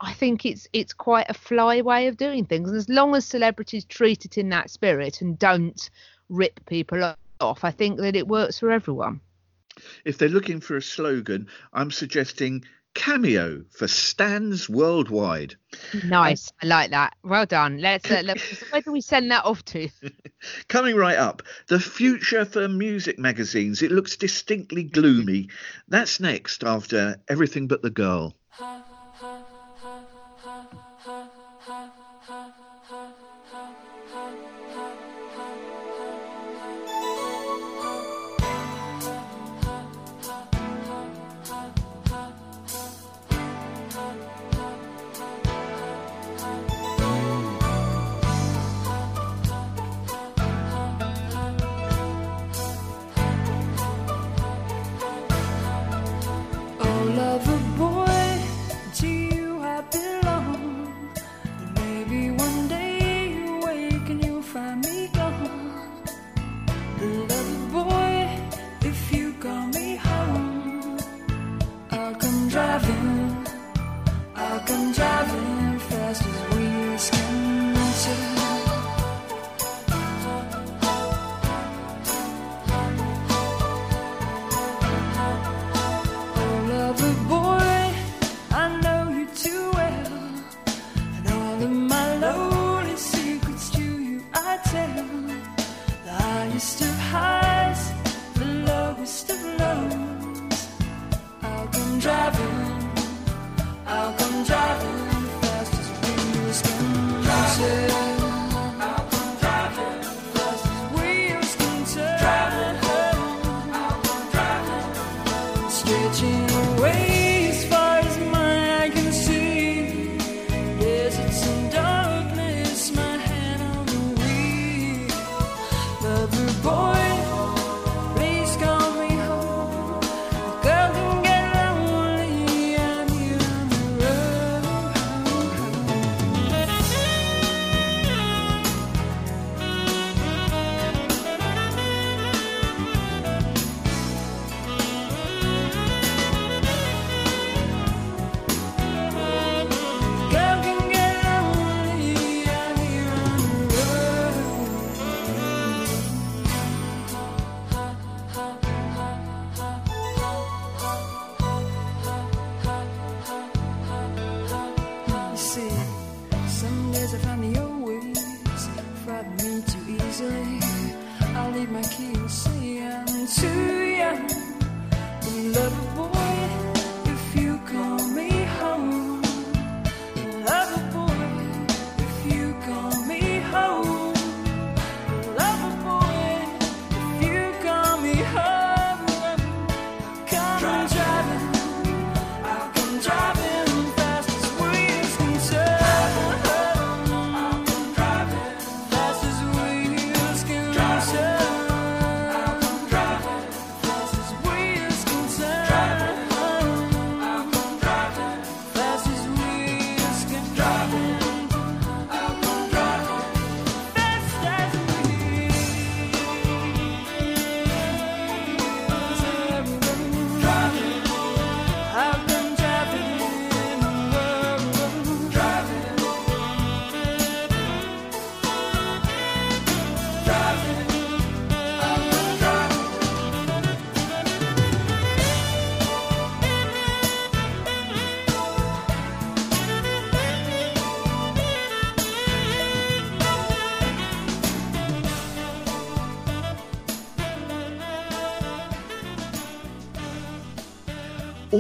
[0.01, 2.69] I think it's it's quite a fly way of doing things.
[2.69, 5.91] And as long as celebrities treat it in that spirit and don't
[6.29, 9.21] rip people off, I think that it works for everyone.
[10.05, 12.65] If they're looking for a slogan, I'm suggesting
[12.95, 15.57] Cameo for stands worldwide.
[16.05, 17.17] Nice, I like that.
[17.25, 17.79] Well done.
[17.79, 18.09] Let's.
[18.09, 18.41] Uh, let
[18.71, 19.89] where do we send that off to?
[20.69, 23.83] Coming right up, the future for music magazines.
[23.83, 25.49] It looks distinctly gloomy.
[25.89, 28.37] That's next after Everything But the Girl.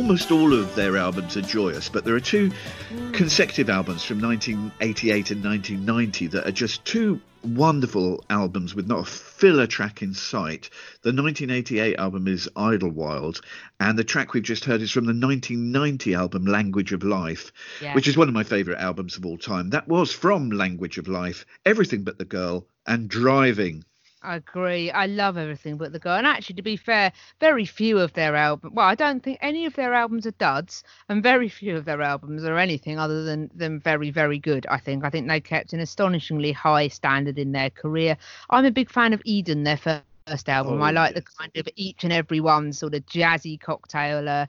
[0.05, 3.14] Almost all of their albums are joyous, but there are two mm.
[3.14, 9.05] consecutive albums from 1988 and 1990 that are just two wonderful albums with not a
[9.11, 10.68] filler track in sight.
[11.00, 13.40] The 1988 album is Idlewild,
[13.80, 17.50] and the track we've just heard is from the 1990 album Language of Life,
[17.80, 17.94] Yeah.
[17.94, 19.70] which is one of my favourite albums of all time.
[19.70, 23.84] That was from Language of Life, Everything But the Girl, and Driving.
[24.24, 24.90] I agree.
[24.90, 26.16] I love everything but the girl.
[26.16, 28.72] And actually, to be fair, very few of their albums.
[28.74, 32.00] Well, I don't think any of their albums are duds, and very few of their
[32.02, 34.66] albums are anything other than than very, very good.
[34.70, 35.04] I think.
[35.04, 38.16] I think they kept an astonishingly high standard in their career.
[38.50, 40.80] I'm a big fan of Eden, their first album.
[40.80, 44.28] Oh, I like the kind of each and every one sort of jazzy cocktail.
[44.28, 44.46] Uh,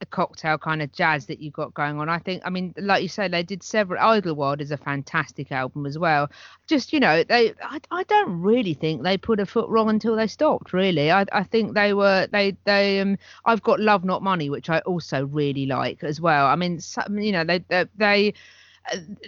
[0.00, 2.08] a cocktail kind of jazz that you got going on.
[2.08, 4.00] I think, I mean, like you say, they did several.
[4.00, 6.30] Idlewild is a fantastic album as well.
[6.66, 10.16] Just you know, they, I, I don't really think they put a foot wrong until
[10.16, 10.72] they stopped.
[10.72, 14.70] Really, I, I think they were, they, they, um, I've got Love Not Money, which
[14.70, 16.46] I also really like as well.
[16.46, 18.34] I mean, some, you know, they, they, they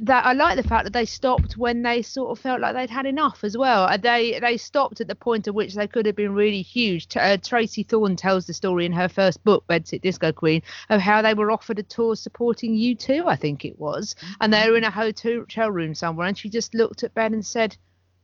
[0.03, 2.91] that I like the fact that they stopped when they sort of felt like they'd
[2.91, 3.85] had enough as well.
[3.85, 7.09] Uh, They they stopped at the point at which they could have been really huge.
[7.09, 11.01] T- uh, Tracey Thorn tells the story in her first book, Bedsit Disco Queen, of
[11.01, 14.77] how they were offered a tour supporting U2, I think it was, and they were
[14.77, 17.77] in a hotel room somewhere, and she just looked at Ben and said,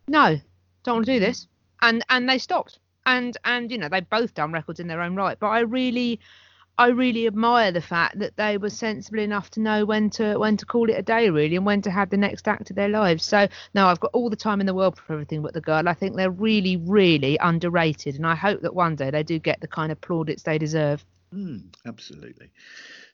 [0.09, 0.39] "No,
[0.85, 1.49] don't want to do this,"
[1.83, 2.79] and and they stopped.
[3.05, 6.21] And and you know they both done records in their own right, but I really.
[6.79, 10.59] I really admire the fact that they were sensible enough to know when to when
[10.59, 12.89] to call it a day really and when to have the next act of their
[12.89, 13.25] lives.
[13.25, 15.89] So no, I've got all the time in the world for everything but the girl.
[15.89, 19.61] I think they're really, really underrated and I hope that one day they do get
[19.61, 21.05] the kind of plaudits they deserve.
[21.35, 22.51] Mm, absolutely.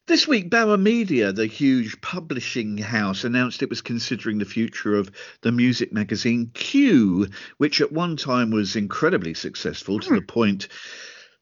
[0.07, 5.13] This week, Bauer Media, the huge publishing house, announced it was considering the future of
[5.43, 10.67] the music magazine Q, which at one time was incredibly successful to the point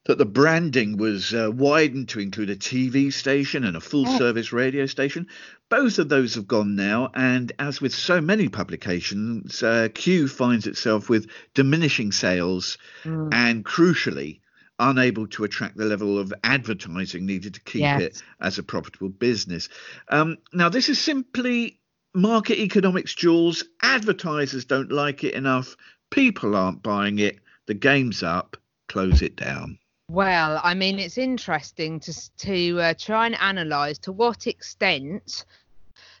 [0.05, 4.51] that the branding was uh, widened to include a TV station and a full service
[4.51, 5.27] radio station.
[5.69, 10.65] Both of those have gone now, and as with so many publications, uh, Q finds
[10.65, 14.39] itself with diminishing sales and, crucially,
[14.79, 18.01] unable to attract the level of advertising needed to keep Yes.
[18.01, 19.69] it as a profitable business.
[20.09, 21.79] Um, now, this is simply
[22.15, 23.63] market economics, Jules.
[23.83, 25.77] Advertisers don't like it enough.
[26.09, 27.37] People aren't buying it.
[27.67, 28.57] The game's up.
[28.89, 29.77] Close it down.
[30.11, 35.45] Well, I mean, it's interesting to to uh, try and analyse to what extent.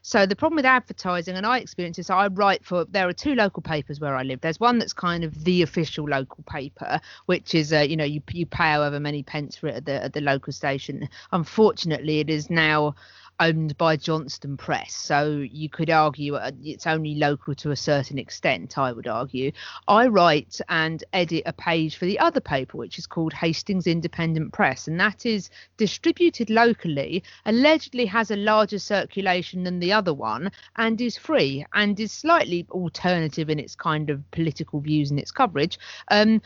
[0.01, 2.09] So the problem with advertising, and I experience this.
[2.09, 2.85] I write for.
[2.85, 4.39] There are two local papers where I live.
[4.39, 8.21] There's one that's kind of the official local paper, which is, uh, you know, you
[8.31, 11.09] you pay however many pence for it at the at the local station.
[11.33, 12.95] Unfortunately, it is now
[13.41, 18.19] owned by Johnston Press, so you could argue uh, it's only local to a certain
[18.19, 18.77] extent.
[18.77, 19.51] I would argue.
[19.87, 24.53] I write and edit a page for the other paper, which is called Hastings Independent
[24.53, 30.51] Press, and that is distributed locally, allegedly has a larger circulation than the other one,
[30.75, 35.31] and is free and is slightly alternative in its kind of political views and its
[35.31, 35.79] coverage.
[36.09, 36.41] Um,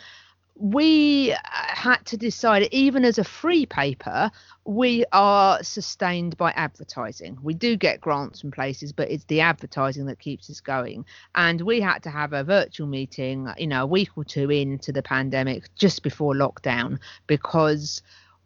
[0.58, 4.32] we uh, had to decide, even as a free paper,
[4.64, 7.38] we are sustained by advertising.
[7.44, 11.06] We do get grants from places, but it's the advertising that keeps us going.
[11.36, 14.92] And we had to have a virtual meeting, you know, a week or two into
[14.92, 18.02] the pandemic, just before lockdown, because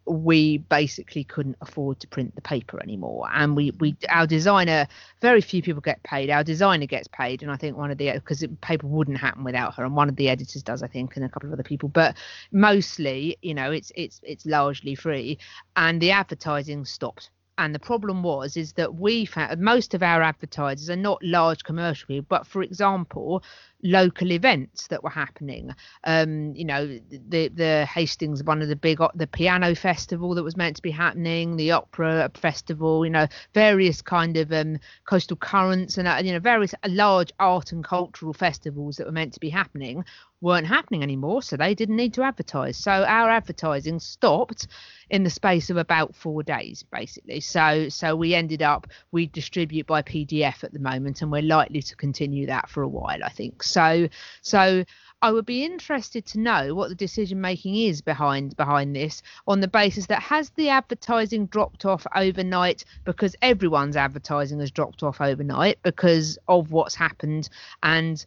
[0.06, 3.28] we basically couldn't afford to print the paper anymore.
[3.32, 4.86] And we we our designer
[5.20, 6.30] very few people get paid.
[6.30, 9.74] Our designer gets paid and i think one of the because paper wouldn't happen without
[9.74, 11.88] her and one of the editors does i think and a couple of other people.
[11.88, 12.16] But
[12.52, 15.38] mostly you know it's it's it's largely free
[15.76, 17.30] and the advertising stopped.
[17.58, 21.62] And the problem was is that we found most of our advertisers are not large
[21.62, 23.42] commercial people but for example
[23.82, 25.74] local events that were happening.
[26.04, 26.86] Um you know
[27.28, 30.90] the the hastings one of the big the piano festival that was meant to be
[30.90, 36.32] happening the opera festival you know various kind of um coastal currents and uh, you
[36.32, 40.04] know various large art and cultural festivals that were meant to be happening
[40.40, 42.76] weren't happening anymore so they didn't need to advertise.
[42.76, 44.68] So our advertising stopped
[45.10, 47.40] in the space of about four days basically.
[47.40, 51.82] So so we ended up we distribute by pdf at the moment and we're likely
[51.82, 54.08] to continue that for a while i think so
[54.42, 54.84] so
[55.22, 59.60] I would be interested to know what the decision making is behind behind this on
[59.60, 65.20] the basis that has the advertising dropped off overnight because everyone's advertising has dropped off
[65.20, 67.50] overnight because of what's happened
[67.82, 68.24] and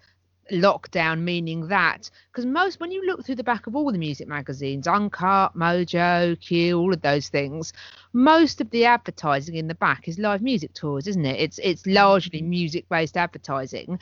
[0.51, 4.27] lockdown meaning that because most when you look through the back of all the music
[4.27, 7.71] magazines uncut mojo q all of those things
[8.11, 11.39] most of the advertising in the back is live music tours isn't it?
[11.39, 12.47] It's it's largely mm.
[12.47, 13.99] music based advertising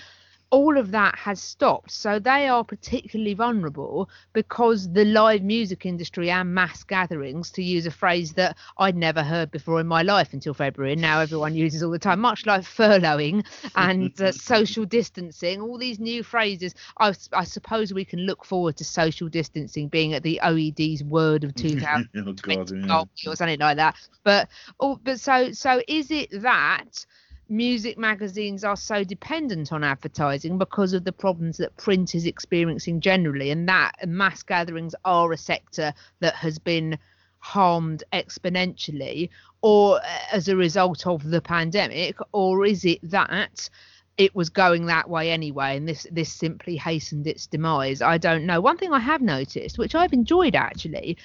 [0.51, 1.91] all of that has stopped.
[1.91, 7.85] So they are particularly vulnerable because the live music industry and mass gatherings, to use
[7.85, 11.55] a phrase that I'd never heard before in my life until February, and now everyone
[11.55, 13.45] uses all the time, much like furloughing
[13.75, 16.75] and uh, social distancing, all these new phrases.
[16.99, 21.45] I, I suppose we can look forward to social distancing being at the OED's word
[21.45, 23.31] of 2000 oh God, yeah.
[23.31, 23.95] or something like that.
[24.23, 24.49] But
[24.79, 27.05] oh, but so so is it that
[27.51, 33.01] music magazines are so dependent on advertising because of the problems that print is experiencing
[33.01, 36.97] generally, and that mass gatherings are a sector that has been
[37.39, 39.29] harmed exponentially,
[39.61, 43.69] or uh, as a result of the pandemic, or is it that?
[44.17, 48.45] it was going that way anyway and this this simply hastened its demise i don't
[48.45, 51.17] know one thing i have noticed which i've enjoyed actually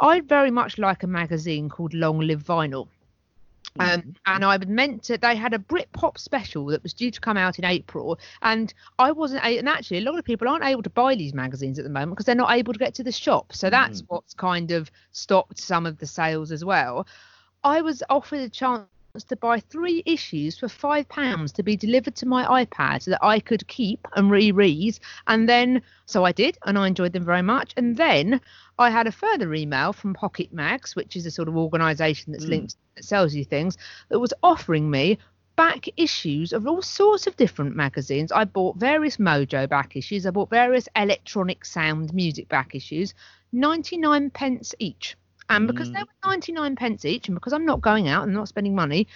[0.00, 2.88] i very much like a magazine called long live vinyl
[3.78, 5.18] um, and I meant to.
[5.18, 9.12] They had a Britpop special that was due to come out in April, and I
[9.12, 9.44] wasn't.
[9.44, 11.90] a- And actually, a lot of people aren't able to buy these magazines at the
[11.90, 13.52] moment because they're not able to get to the shop.
[13.54, 17.06] So that's what's kind of stopped some of the sales as well.
[17.64, 18.86] I was offered a chance
[19.20, 23.22] to buy three issues for five pounds to be delivered to my iPad so that
[23.22, 24.98] I could keep and reread.
[25.26, 27.74] And then, so I did, and I enjoyed them very much.
[27.76, 28.40] And then
[28.78, 32.46] I had a further email from Pocket Mags, which is a sort of organisation that's
[32.46, 32.50] mm.
[32.50, 33.76] linked that sells you things,
[34.08, 35.18] that was offering me
[35.56, 38.32] back issues of all sorts of different magazines.
[38.32, 40.24] I bought various Mojo back issues.
[40.24, 43.12] I bought various electronic sound music back issues,
[43.52, 45.16] 99 pence each.
[45.48, 45.94] And because mm.
[45.94, 49.08] they were 99 pence each, and because I'm not going out and not spending money,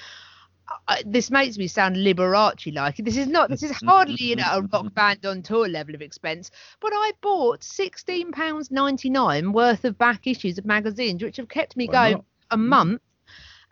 [0.88, 2.96] I, this makes me sound Liberace like.
[2.96, 3.50] This is not.
[3.50, 6.50] This is hardly you know a rock band on tour level of expense.
[6.80, 11.48] But I bought sixteen pounds ninety nine worth of back issues of magazines, which have
[11.48, 12.24] kept me Why going not?
[12.50, 12.66] a mm.
[12.66, 13.02] month.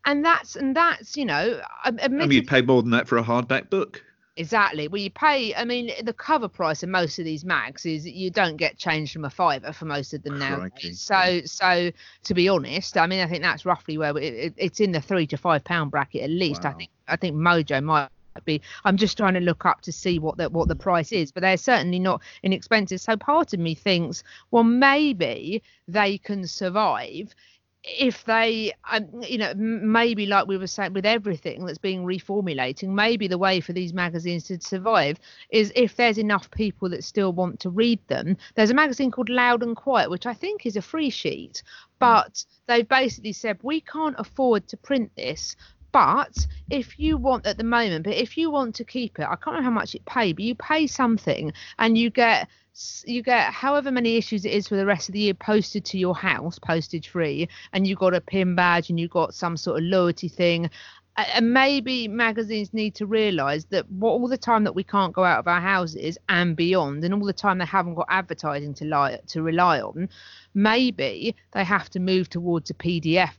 [0.04, 1.60] And that's and that's you know.
[1.82, 4.04] I mean, you'd pay more than that for a hardback book.
[4.36, 4.88] Exactly.
[4.88, 5.54] Well, you pay.
[5.54, 9.12] I mean, the cover price of most of these mags is you don't get change
[9.12, 10.66] from a fiver for most of them now.
[10.92, 11.92] So, so
[12.24, 15.00] to be honest, I mean, I think that's roughly where it, it, it's in the
[15.00, 16.64] three to five pound bracket at least.
[16.64, 16.90] I think.
[17.06, 18.08] I think Mojo might
[18.44, 18.60] be.
[18.84, 20.80] I'm just trying to look up to see what the what the hmm.
[20.80, 23.00] price is, but they're certainly not inexpensive.
[23.00, 27.34] So part of me thinks, well, maybe they can survive
[27.84, 32.88] if they um, you know maybe like we were saying with everything that's being reformulating
[32.88, 35.18] maybe the way for these magazines to survive
[35.50, 39.28] is if there's enough people that still want to read them there's a magazine called
[39.28, 41.62] loud and quiet which i think is a free sheet
[41.98, 45.54] but they've basically said we can't afford to print this
[45.92, 49.36] but if you want at the moment but if you want to keep it i
[49.36, 52.48] can't remember how much it pay but you pay something and you get
[53.06, 55.98] you get however many issues it is for the rest of the year posted to
[55.98, 59.78] your house postage free and you got a pin badge and you got some sort
[59.78, 60.68] of loyalty thing
[61.16, 65.22] and maybe magazines need to realize that what all the time that we can't go
[65.22, 68.84] out of our houses and beyond and all the time they haven't got advertising to
[68.84, 70.08] lie to rely on
[70.54, 73.30] maybe they have to move towards a pdf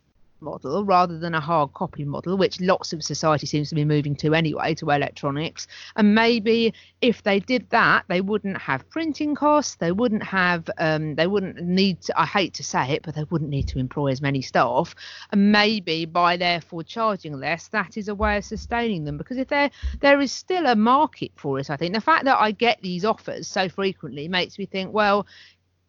[0.46, 4.16] model rather than a hard copy model, which lots of society seems to be moving
[4.16, 5.68] to anyway, to electronics.
[5.98, 9.76] And maybe if they did that, they wouldn't have printing costs.
[9.76, 10.70] They wouldn't have.
[10.78, 12.02] Um, they wouldn't need.
[12.04, 14.96] To, I hate to say it, but they wouldn't need to employ as many staff.
[15.32, 19.18] And maybe by therefore charging less, that is a way of sustaining them.
[19.18, 19.70] Because if there
[20.00, 23.04] there is still a market for it, I think the fact that I get these
[23.04, 25.26] offers so frequently makes me think, well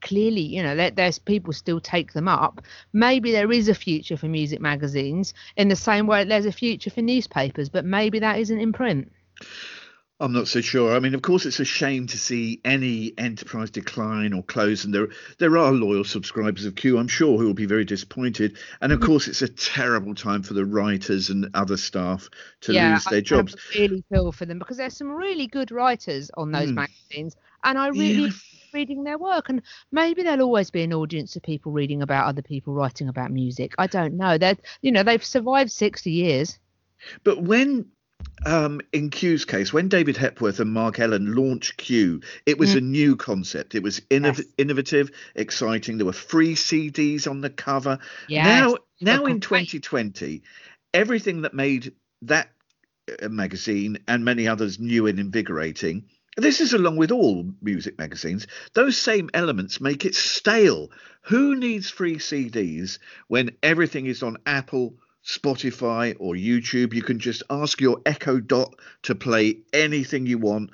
[0.01, 2.61] clearly you know there, there's people still take them up
[2.93, 6.91] maybe there is a future for music magazines in the same way there's a future
[6.91, 9.11] for newspapers but maybe that isn't in print
[10.19, 10.97] I'm not so sure.
[10.97, 14.95] I mean, of course, it's a shame to see any enterprise decline or close, and
[14.95, 18.57] there there are loyal subscribers of Q, I'm sure, who will be very disappointed.
[18.81, 22.31] And of course, it's a terrible time for the writers and other staff
[22.63, 23.57] to lose I their of jobs.
[23.75, 26.77] really feel for them because there's some really good writers on those Mm.
[26.77, 28.31] magazines and i really Yeah.
[28.77, 32.43] Reading their work and maybe there'll always be an audience of people reading about other
[32.43, 36.59] people writing about music i don't know that you know they've survived 60 years
[37.25, 37.87] But when,
[38.47, 42.81] um, in Q's case, when David Hepworth and Mark Ellen launched Q, it was a
[42.81, 43.75] new concept.
[43.75, 44.45] It was innov- Mm.
[44.45, 44.55] Yes.
[44.59, 45.99] innovative, exciting.
[45.99, 47.99] There were free CDs on the cover.
[48.29, 50.43] Yes, now, now in 2020,
[50.95, 52.49] everything that made that
[53.23, 56.05] uh, magazine and many others new and invigorating.
[56.39, 58.47] This is along with all music magazines.
[58.75, 60.91] Those same elements make it stale.
[61.23, 66.93] Who needs free CDs when everything is on Apple, Spotify, or YouTube?
[66.93, 68.75] You can just ask your Echo Dot
[69.05, 70.73] to play anything you want.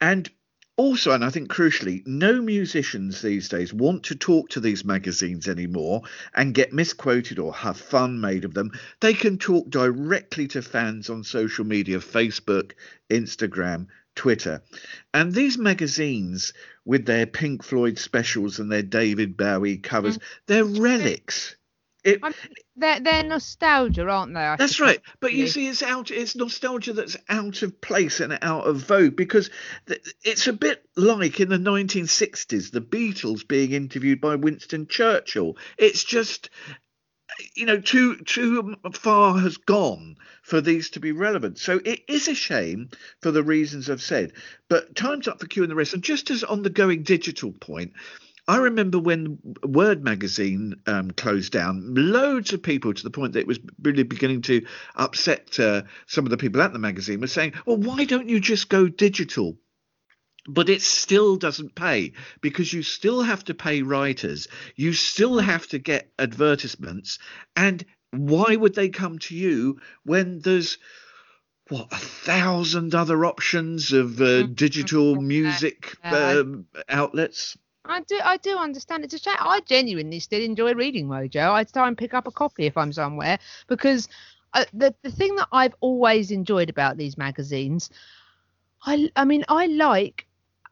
[0.00, 0.30] And
[0.76, 5.48] also, and I think crucially, no musicians these days want to talk to these magazines
[5.48, 6.02] anymore
[6.34, 8.70] and get misquoted or have fun made of them.
[9.00, 12.72] They can talk directly to fans on social media Facebook,
[13.10, 14.62] Instagram, Twitter.
[15.14, 16.52] And these magazines,
[16.84, 20.22] with their Pink Floyd specials and their David Bowie covers, mm.
[20.46, 21.56] they're relics.
[22.04, 22.34] It, I'm-
[22.74, 24.40] They're they're nostalgia, aren't they?
[24.40, 25.00] I that's right.
[25.20, 26.10] But you see, it's out.
[26.10, 29.50] It's nostalgia that's out of place and out of vogue because
[29.86, 35.56] th- it's a bit like in the 1960s, the Beatles being interviewed by Winston Churchill.
[35.78, 36.50] It's just,
[37.54, 41.58] you know, too too far has gone for these to be relevant.
[41.58, 44.32] So it is a shame for the reasons I've said.
[44.68, 45.94] But time's up for Q and the rest.
[45.94, 47.92] And just as on the going digital point.
[48.48, 53.38] I remember when Word magazine um, closed down, loads of people, to the point that
[53.38, 54.66] it was really beginning to
[54.96, 58.40] upset uh, some of the people at the magazine, were saying, "Well, why don't you
[58.40, 59.58] just go digital?"
[60.48, 65.68] But it still doesn't pay because you still have to pay writers, you still have
[65.68, 67.18] to get advertisements,
[67.54, 70.78] and why would they come to you when there's
[71.68, 76.40] what a thousand other options of uh, digital music Yeah.
[76.40, 77.56] um, outlets?
[77.84, 79.04] I do I do understand.
[79.04, 79.36] It's a shame.
[79.38, 81.52] I genuinely still enjoy reading Mojo.
[81.52, 83.38] I'd try and pick up a copy if I'm somewhere
[83.68, 84.08] because
[84.54, 87.90] uh, the the thing that I've always enjoyed about these magazines,
[88.84, 90.26] I I mean I like.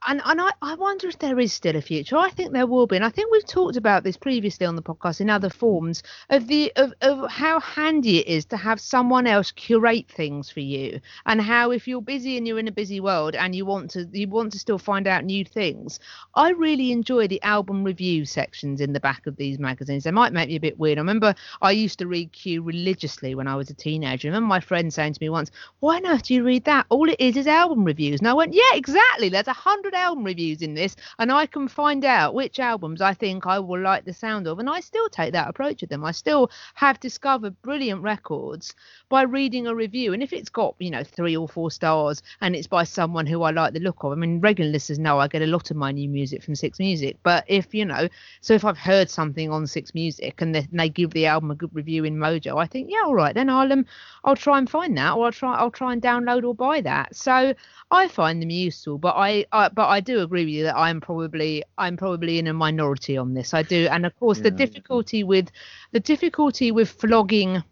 [0.07, 2.17] And, and I, I wonder if there is still a future.
[2.17, 2.97] I think there will be.
[2.97, 6.47] And I think we've talked about this previously on the podcast in other forms of
[6.47, 11.01] the of, of how handy it is to have someone else curate things for you.
[11.27, 14.09] And how if you're busy and you're in a busy world and you want to
[14.13, 16.01] you want to still find out new things,
[16.35, 20.05] I really enjoy the album review sections in the back of these magazines.
[20.05, 20.97] They might make me a bit weird.
[20.97, 24.29] I remember I used to read Q religiously when I was a teenager.
[24.29, 26.87] I remember my friend saying to me once, Why on earth do you read that?
[26.89, 28.21] All it is is album reviews.
[28.21, 29.29] And I went, Yeah, exactly.
[29.29, 33.15] There's a hundred album reviews in this, and I can find out which albums I
[33.15, 34.59] think I will like the sound of.
[34.59, 36.05] And I still take that approach with them.
[36.05, 38.75] I still have discovered brilliant records
[39.09, 40.13] by reading a review.
[40.13, 43.43] And if it's got, you know, three or four stars and it's by someone who
[43.43, 45.77] I like the look of, I mean, regular listeners know I get a lot of
[45.77, 47.17] my new music from Six Music.
[47.23, 48.09] But if, you know,
[48.41, 51.51] so if I've heard something on Six Music and they, and they give the album
[51.51, 53.87] a good review in Mojo, I think, yeah, all right, then I'll um,
[54.25, 57.17] I'll try and find that, or I'll try I'll try and download or buy that.
[57.17, 57.55] So
[57.91, 61.01] I find them useful, but I, I but I do agree with you that I'm
[61.01, 63.55] probably I'm probably in a minority on this.
[63.55, 64.57] I do, and of course the Yeah.
[64.57, 65.51] difficulty with
[65.93, 67.63] the difficulty with flogging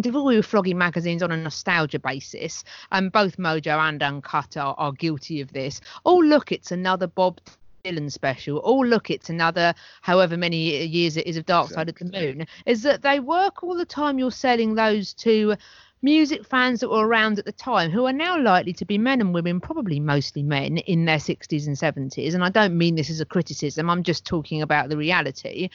[0.00, 4.92] difficulty with flogging magazines on a nostalgia basis, and both Mojo and Uncut are, are
[4.92, 5.80] guilty of this.
[6.04, 7.40] Oh, look, it's another Bob
[7.84, 8.60] Dylan special.
[8.64, 12.46] Oh, look, it's another however many years it is of Dark Side of the Moon.
[12.66, 15.56] Is that they work all the time you're selling those to
[16.02, 19.20] music fans that were around at the time who are now likely to be men
[19.20, 22.34] and women, probably mostly men in their 60s and 70s.
[22.34, 25.68] And I don't mean this as a criticism, I'm just talking about the reality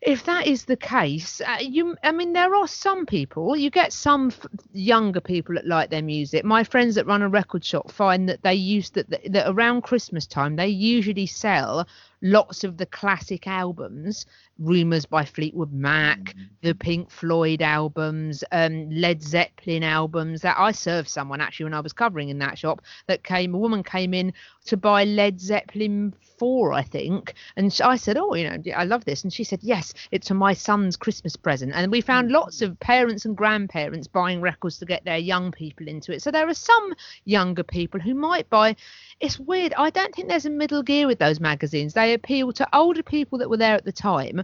[0.00, 3.56] if that is the case, uh, you, I mean, there are some people.
[3.56, 6.44] You get some f- younger people that like their music.
[6.44, 9.82] My friends that run a record shop find that they use that, that that around
[9.82, 11.88] Christmas time they usually sell
[12.22, 14.26] lots of the classic albums,
[14.58, 20.42] Rumours by Fleetwood Mac, the Pink Floyd albums, um, Led Zeppelin albums.
[20.42, 23.54] That I served someone actually when I was covering in that shop that came.
[23.54, 24.32] A woman came in
[24.66, 29.04] to buy Led Zeppelin four, I think, and I said, "Oh, you know, I love
[29.04, 32.62] this," and she said, "Yes, it's for my son's Christmas present." And we found lots
[32.62, 36.22] of parents and grandparents buying records to get their young people into it.
[36.22, 36.94] So there are some
[37.24, 38.76] younger people who might buy.
[39.20, 39.74] It's weird.
[39.74, 41.94] I don't think there's a middle gear with those magazines.
[41.94, 44.42] They appeal to older people that were there at the time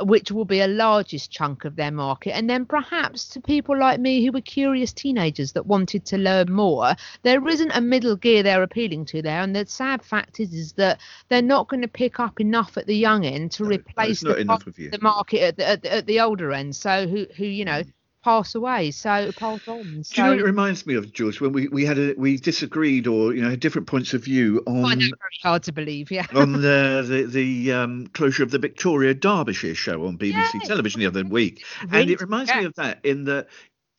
[0.00, 4.00] which will be a largest chunk of their market, and then perhaps to people like
[4.00, 6.94] me who were curious teenagers that wanted to learn more.
[7.22, 10.72] There isn't a middle gear they're appealing to there, and the sad fact is, is
[10.72, 10.98] that
[11.28, 14.36] they're not going to pick up enough at the young end to No, replace the,
[14.36, 14.90] enough of you.
[14.90, 16.74] the market at the, at, the, at the older end.
[16.74, 17.92] So who who you know mm.
[18.22, 19.82] Pass away, so pass on.
[19.82, 21.40] Do you know it reminds me of, George?
[21.40, 24.62] When we, we had a, we disagreed or you know had different points of view
[24.66, 25.12] I know, on very
[25.42, 26.10] hard to believe.
[26.10, 26.26] Yeah.
[26.34, 31.06] on the the, the um, closure of the Victoria Derbyshire show on BBC television the
[31.06, 33.48] other week, and it reminds me of that in that.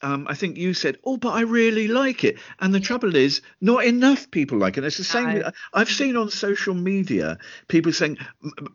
[0.03, 3.41] Um, I think you said, "Oh, but I really like it," and the trouble is,
[3.61, 4.83] not enough people like it.
[4.83, 5.39] It's the same.
[5.39, 5.51] No.
[5.73, 7.37] I've seen on social media
[7.69, 8.17] people saying,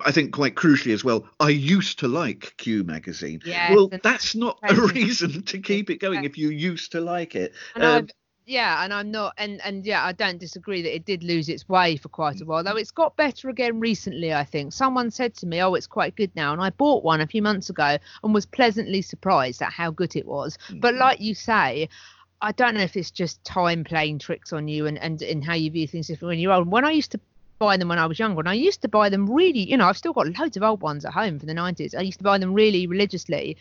[0.04, 4.34] I think quite crucially as well, "I used to like Q magazine." Yes, well, that's
[4.34, 7.52] not a reason to keep it going if you used to like it.
[7.76, 8.08] Um,
[8.48, 11.68] yeah, and I'm not, and and yeah, I don't disagree that it did lose its
[11.68, 12.78] way for quite a while, though mm-hmm.
[12.78, 14.32] it's got better again recently.
[14.32, 17.20] I think someone said to me, "Oh, it's quite good now," and I bought one
[17.20, 20.58] a few months ago and was pleasantly surprised at how good it was.
[20.70, 21.88] Mm, but like you say.
[22.40, 25.54] I don't know if it's just time playing tricks on you and, and, and how
[25.54, 26.70] you view things different when you're old.
[26.70, 27.20] When I used to
[27.58, 29.88] buy them when I was younger, and I used to buy them really, you know,
[29.88, 31.96] I've still got loads of old ones at home from the 90s.
[31.96, 33.56] I used to buy them really religiously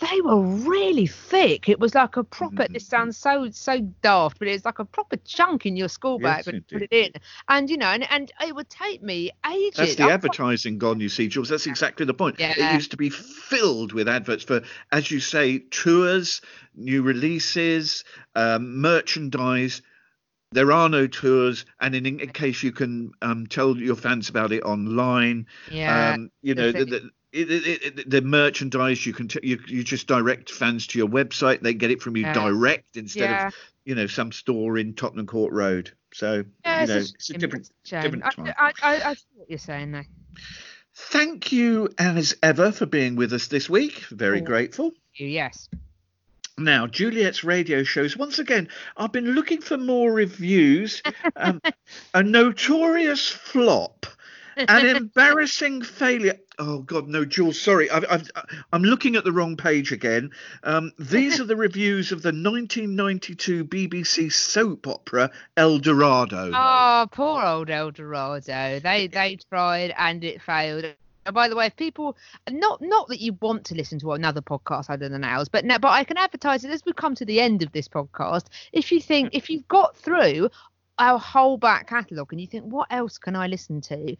[0.00, 1.68] they were really thick.
[1.68, 2.66] It was like a proper.
[2.68, 2.88] This Mhm.
[2.88, 6.46] sounds so so daft, but it's like a proper chunk in your school bag Yes,
[6.46, 7.12] when you put it in.
[7.48, 9.76] And you know, and, and it would take me ages.
[9.76, 11.48] That's the I- advertising gone, you see, Jules.
[11.48, 12.36] That's exactly the point.
[12.38, 12.54] Yeah.
[12.56, 16.40] It used to be filled with adverts for, as you say, tours,
[16.74, 19.82] new releases, um, merchandise.
[20.52, 24.50] There are no tours, and in, in case you can um, tell your fans about
[24.50, 26.14] it online, Yeah.
[26.14, 29.58] um, you know, the, the the, it, it, it, the merchandise you can t- you,
[29.66, 31.60] you just direct fans to your website.
[31.60, 32.32] They get it from you Yeah.
[32.34, 33.46] direct instead yeah.
[33.48, 33.54] of
[33.84, 35.92] you know some store in Tottenham Court Road.
[36.12, 38.02] So Yeah, you know, it's, it's a different it's a shame.
[38.02, 38.54] different I, time.
[38.58, 40.06] I, I, I see what you're saying there.
[40.94, 44.00] Thank you as ever for being with us this week.
[44.10, 44.44] Very Oh.
[44.44, 44.92] grateful.
[45.14, 45.68] You, yes.
[46.58, 48.16] Now, Juliet's radio shows.
[48.18, 51.00] Once again, I've been looking for more reviews.
[51.36, 51.62] Um,
[52.14, 54.04] a notorious flop,
[54.56, 56.38] an embarrassing failure.
[56.62, 57.58] Oh God, no, Jules.
[57.58, 58.30] Sorry, I've, I've,
[58.70, 60.30] I'm looking at the wrong page again.
[60.62, 66.52] Um, these are the reviews of the 1992 BBC soap opera El Dorado.
[66.54, 68.78] Oh, poor old El Dorado.
[68.78, 70.84] They they tried and it failed.
[71.24, 72.18] And by the way, if people
[72.50, 75.78] not not that you want to listen to another podcast other than ours, but no,
[75.78, 78.48] but I can advertise it as we come to the end of this podcast.
[78.70, 80.50] If you think if you've got through
[80.98, 84.14] our whole back catalogue and you think what else can I listen to?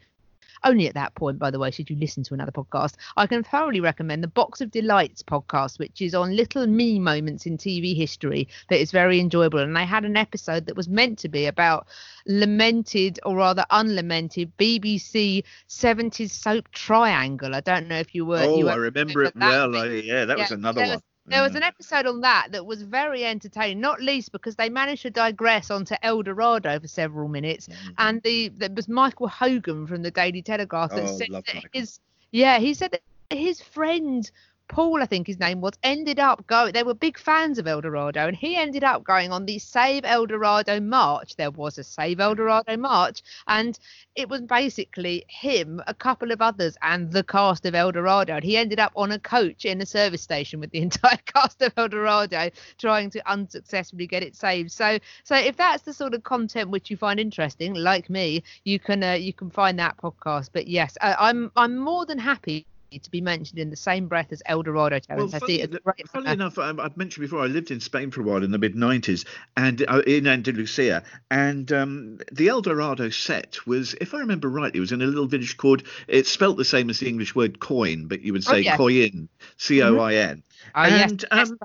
[0.63, 2.95] Only at that point, by the way, should you listen to another podcast.
[3.17, 7.45] I can thoroughly recommend the Box of Delights podcast, which is on little me moments
[7.45, 9.59] in TV history that is very enjoyable.
[9.59, 11.87] And they had an episode that was meant to be about
[12.25, 17.55] lamented or rather unlamented BBC 70s soap triangle.
[17.55, 18.39] I don't know if you were.
[18.39, 19.75] oh, you were I remember it well.
[19.75, 20.89] I, yeah, that was another one.
[20.91, 21.57] was- There was mm.
[21.57, 25.69] an episode on that that was very entertaining, not least because they managed to digress
[25.69, 27.75] onto El Dorado for several minutes, mm.
[27.97, 31.69] and the there was Michael Hogan from the Daily Telegraph that Oh, said that Michael.
[31.73, 31.99] his
[32.31, 34.29] yeah he said that his friend
[34.71, 37.81] Paul I think his name was ended up going they were big fans of El
[37.81, 41.35] Dorado and he ended up going on the Save El Dorado march.
[41.35, 43.77] There was a Save El Dorado march and
[44.15, 48.35] it was basically him a couple of others and the cast of El Dorado.
[48.35, 51.61] And he ended up on a coach in a service station with the entire cast
[51.61, 54.71] of El Dorado trying to unsuccessfully get it saved.
[54.71, 58.79] So so if that's the sort of content which you find interesting like me you
[58.79, 60.51] can uh, you can find that podcast.
[60.53, 62.65] But yes uh, I'm I'm more than happy
[62.99, 65.29] to be mentioned in the same breath as El Dorado Well.
[65.33, 67.47] I see funny, it as a th- great funny enough, I, I've mentioned before, I
[67.47, 69.25] lived in Spain for a while in the mid 90s
[69.55, 71.03] and uh, in Andalusia.
[71.29, 75.05] And um, the El Dorado set was, if I remember rightly, it was in a
[75.05, 78.43] little village called, it's spelt the same as the English word coin, but you would
[78.47, 78.77] Oh, say yes.
[78.77, 80.43] coin, C O I N.
[80.75, 81.57] Oh, and, yes, um,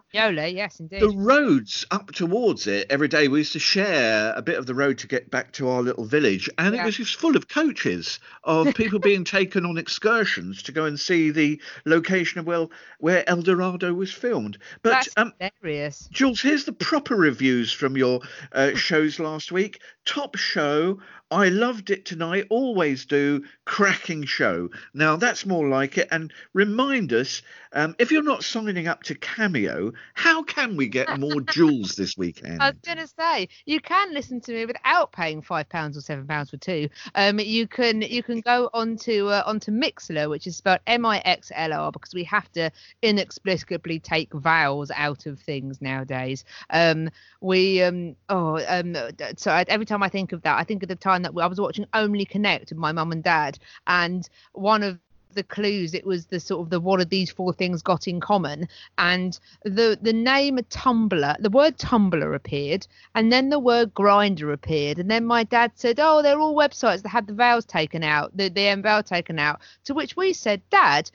[0.48, 1.00] yes, indeed.
[1.00, 4.74] The roads up towards it every day, we used to share a bit of the
[4.74, 6.82] road to get back to our little village, and Yeah.
[6.82, 10.98] it was just full of coaches of people being taken on excursions to go and
[10.98, 14.58] see the location of well where El Dorado was filmed.
[14.82, 16.08] But That's um, hilarious.
[16.10, 18.20] Jules, here's the proper reviews from your
[18.52, 19.80] uh, shows last week.
[20.04, 21.00] Top show.
[21.30, 22.46] I loved it tonight.
[22.50, 23.44] Always do.
[23.64, 24.70] Cracking show.
[24.94, 26.08] Now that's more like it.
[26.10, 31.18] And remind us um, if you're not signing up to Cameo, how can we get
[31.18, 32.62] more Jules this weekend?
[32.62, 36.00] I was going to say you can listen to me without paying five pounds or
[36.00, 36.88] seven pounds for two.
[37.16, 42.14] Um, you can you can go onto uh, onto Mixlr, which is spelled M-I-X-L-R, because
[42.14, 42.70] we have to
[43.02, 46.44] inexplicably take vowels out of things nowadays.
[46.70, 47.10] Um,
[47.40, 48.96] we um oh um
[49.36, 51.46] so I, every time I think of that, I think of the time that I
[51.46, 54.98] was watching Only Connect with my mum and dad, and one of
[55.36, 58.20] the clues it was the sort of the what are these four things got in
[58.20, 58.66] common?
[58.98, 64.98] And the the name tumblr the word tumblr appeared and then the word Grindr appeared.
[64.98, 68.36] And then my dad said oh they're all websites that had the vowels taken out
[68.36, 69.60] the the m taken out.
[69.84, 71.10] To which we said dad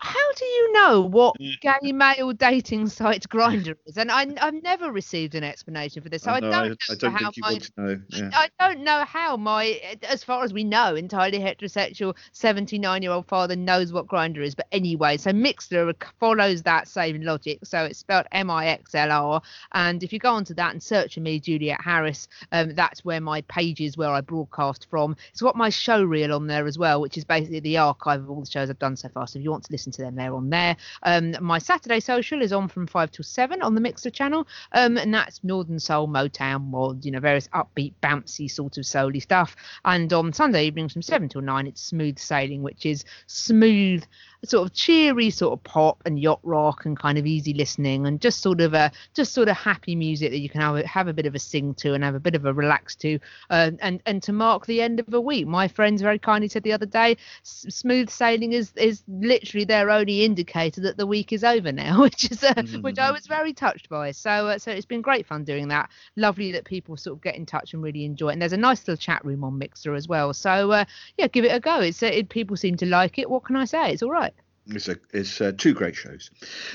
[0.00, 4.92] how do you know what gay male dating site Grindr is and I, i've never
[4.92, 7.62] received an explanation for this so i, don't I, know I don't how my want
[7.62, 8.00] to know.
[8.08, 8.30] Yeah.
[8.32, 13.26] I don't know how my, as far as we know, entirely heterosexual 79 year old
[13.26, 14.54] father knows what Grindr is.
[14.54, 17.60] But anyway, so Mixlr follows that same logic.
[17.64, 19.42] So it's spelled M I X L R.
[19.72, 23.20] And if you go onto that and search for me, Juliet Harris, um, that's where
[23.20, 25.16] my page is where I broadcast from.
[25.30, 28.30] It's got my show reel on there as well, which is basically the archive of
[28.30, 29.26] all the shows I've done so far.
[29.26, 30.76] So if you want to listen to them, they're on there.
[31.02, 34.46] Um, my Saturday social is on from 5 till 7 on the Mixlr channel.
[34.72, 39.22] Um, and that's Northern Soul, Motown, mod, you know, various upbeat, bouncy sort of souly
[39.22, 39.56] stuff.
[39.84, 44.04] And on Sunday evenings from 7 till 9, it's Smooth Sailing, which is smooth
[44.44, 48.20] sort of cheery sort of pop and yacht rock and kind of easy listening and
[48.20, 51.08] just sort of a just sort of happy music that you can have a, have
[51.08, 53.18] a bit of a sing to and have a bit of a relax to
[53.50, 55.46] uh, and and to mark the end of a week.
[55.46, 60.24] My friends very kindly said the other day, smooth sailing is is literally their only
[60.24, 63.88] indicator that the week is over now, which is uh, which I was very touched
[63.88, 64.12] by.
[64.12, 65.90] So uh, so it's been great fun doing that.
[66.16, 68.32] Lovely that people sort of get in touch and really enjoy it.
[68.34, 70.32] And there's a nice little chat room on Mixlr as well.
[70.32, 70.84] So uh,
[71.16, 71.80] yeah, give it a go.
[71.80, 73.28] It's uh, it, people seem to like it.
[73.28, 73.92] What can I say?
[73.92, 74.28] It's all right.
[74.68, 76.30] It's a it's uh, two great shows.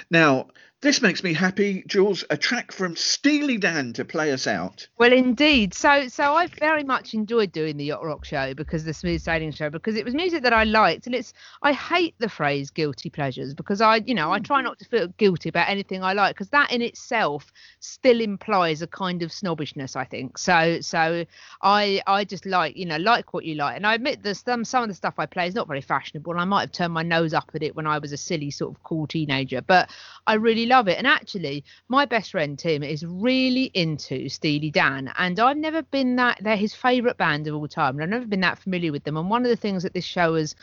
[0.09, 0.47] Now
[0.83, 2.25] this makes me happy, Jules.
[2.29, 4.85] A track from Steely Dan to play us out.
[4.97, 5.73] Well, indeed.
[5.73, 9.53] So, so I very much enjoyed doing the yacht rock show because the smooth sailing
[9.53, 13.09] show because it was music that I liked, and it's I hate the phrase guilty
[13.09, 14.65] pleasures because I, you know, I try mm.
[14.65, 18.87] not to feel guilty about anything I like because that in itself still implies a
[18.87, 19.95] kind of snobbishness.
[19.95, 20.81] I think so.
[20.81, 21.25] So
[21.61, 24.65] I, I just like, you know, like what you like, and I admit there's some
[24.65, 26.93] some of the stuff I play is not very fashionable, and I might have turned
[26.93, 29.89] my nose up at it when I was a silly sort of cool teenager, but
[30.27, 30.97] I really love it.
[30.97, 36.15] And actually, my best friend Tim is really into Steely Dan, and I've never been
[36.15, 36.39] that.
[36.41, 39.17] They're his favourite band of all time, and I've never been that familiar with them.
[39.17, 40.55] And one of the things that this show has,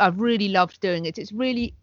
[0.00, 1.18] I've really loved doing it.
[1.18, 1.74] It's really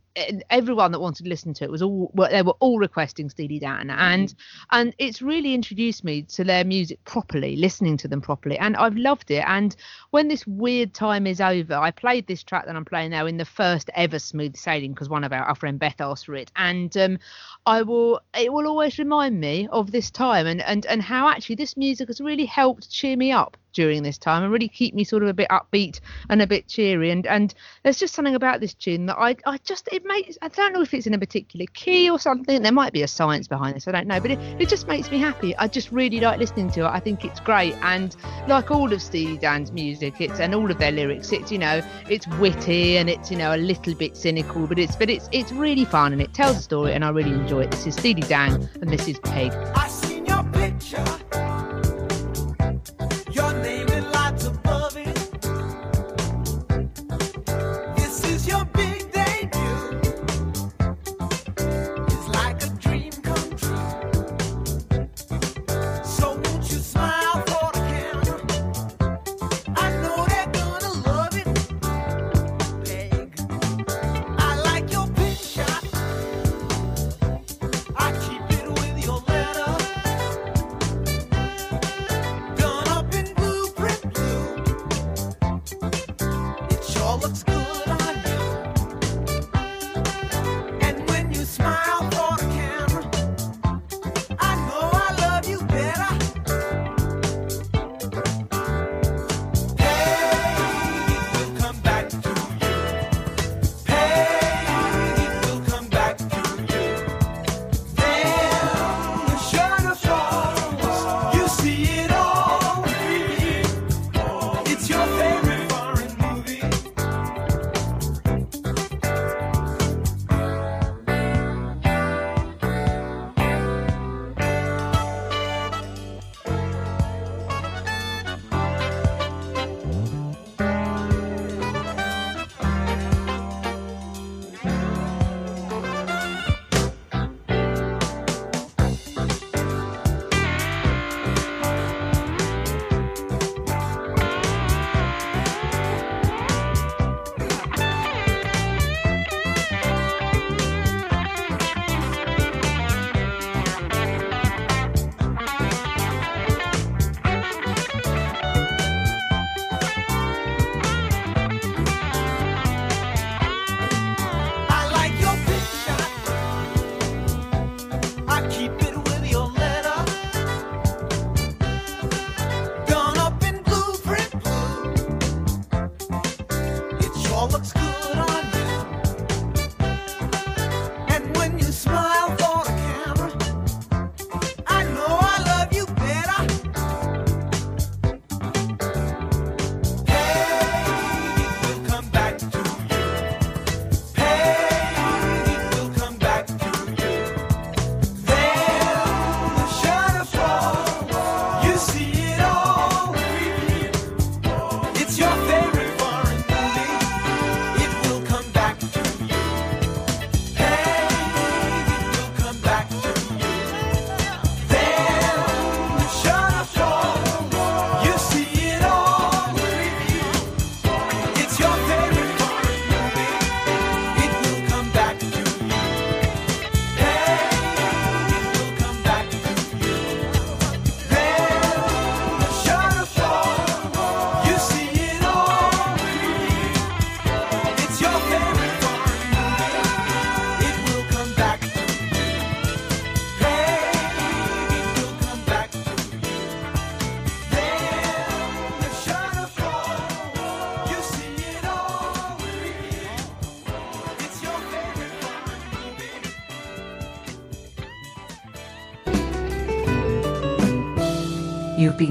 [0.50, 3.60] everyone that wanted to listen to it was all well, they were all requesting Steely
[3.60, 3.90] Dan.
[3.90, 4.34] And
[4.72, 8.58] and it's really introduced me to their music properly listening to them properly.
[8.58, 9.44] And I've loved it.
[9.46, 9.76] And
[10.12, 13.38] when this weird time is over I played this track that I'm playing now in
[13.38, 16.52] the first ever smooth sailing because one of our, our friend Beth asked for it.
[16.56, 17.20] And um
[17.66, 21.56] I will it will always remind me of this time and and and how actually
[21.56, 25.04] this music has really helped cheer me up during this time and really keep me
[25.04, 26.00] sort of a bit upbeat
[26.30, 27.12] and a bit cheery.
[27.12, 27.54] And and
[27.84, 30.82] there's just something about this tune that I I just it makes I don't know
[30.82, 32.62] if it's in a particular key or something.
[32.62, 35.12] There might be a science behind this I don't know but it, it just makes
[35.12, 35.56] me happy.
[35.58, 36.88] I just really like listening to it.
[36.88, 37.76] I think it's great.
[37.84, 38.16] And
[38.48, 41.82] like all of Steely Dan's music it's and all of their lyrics it's you know
[42.10, 45.52] it's witty and it's you know a little bit cynical but it's but it's it's
[45.52, 47.72] really fun and it tells a story and I really enjoy it.
[47.72, 49.52] This is Steely Dan and this is Peg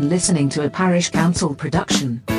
[0.01, 2.34] been listening to a Parish Counsel production.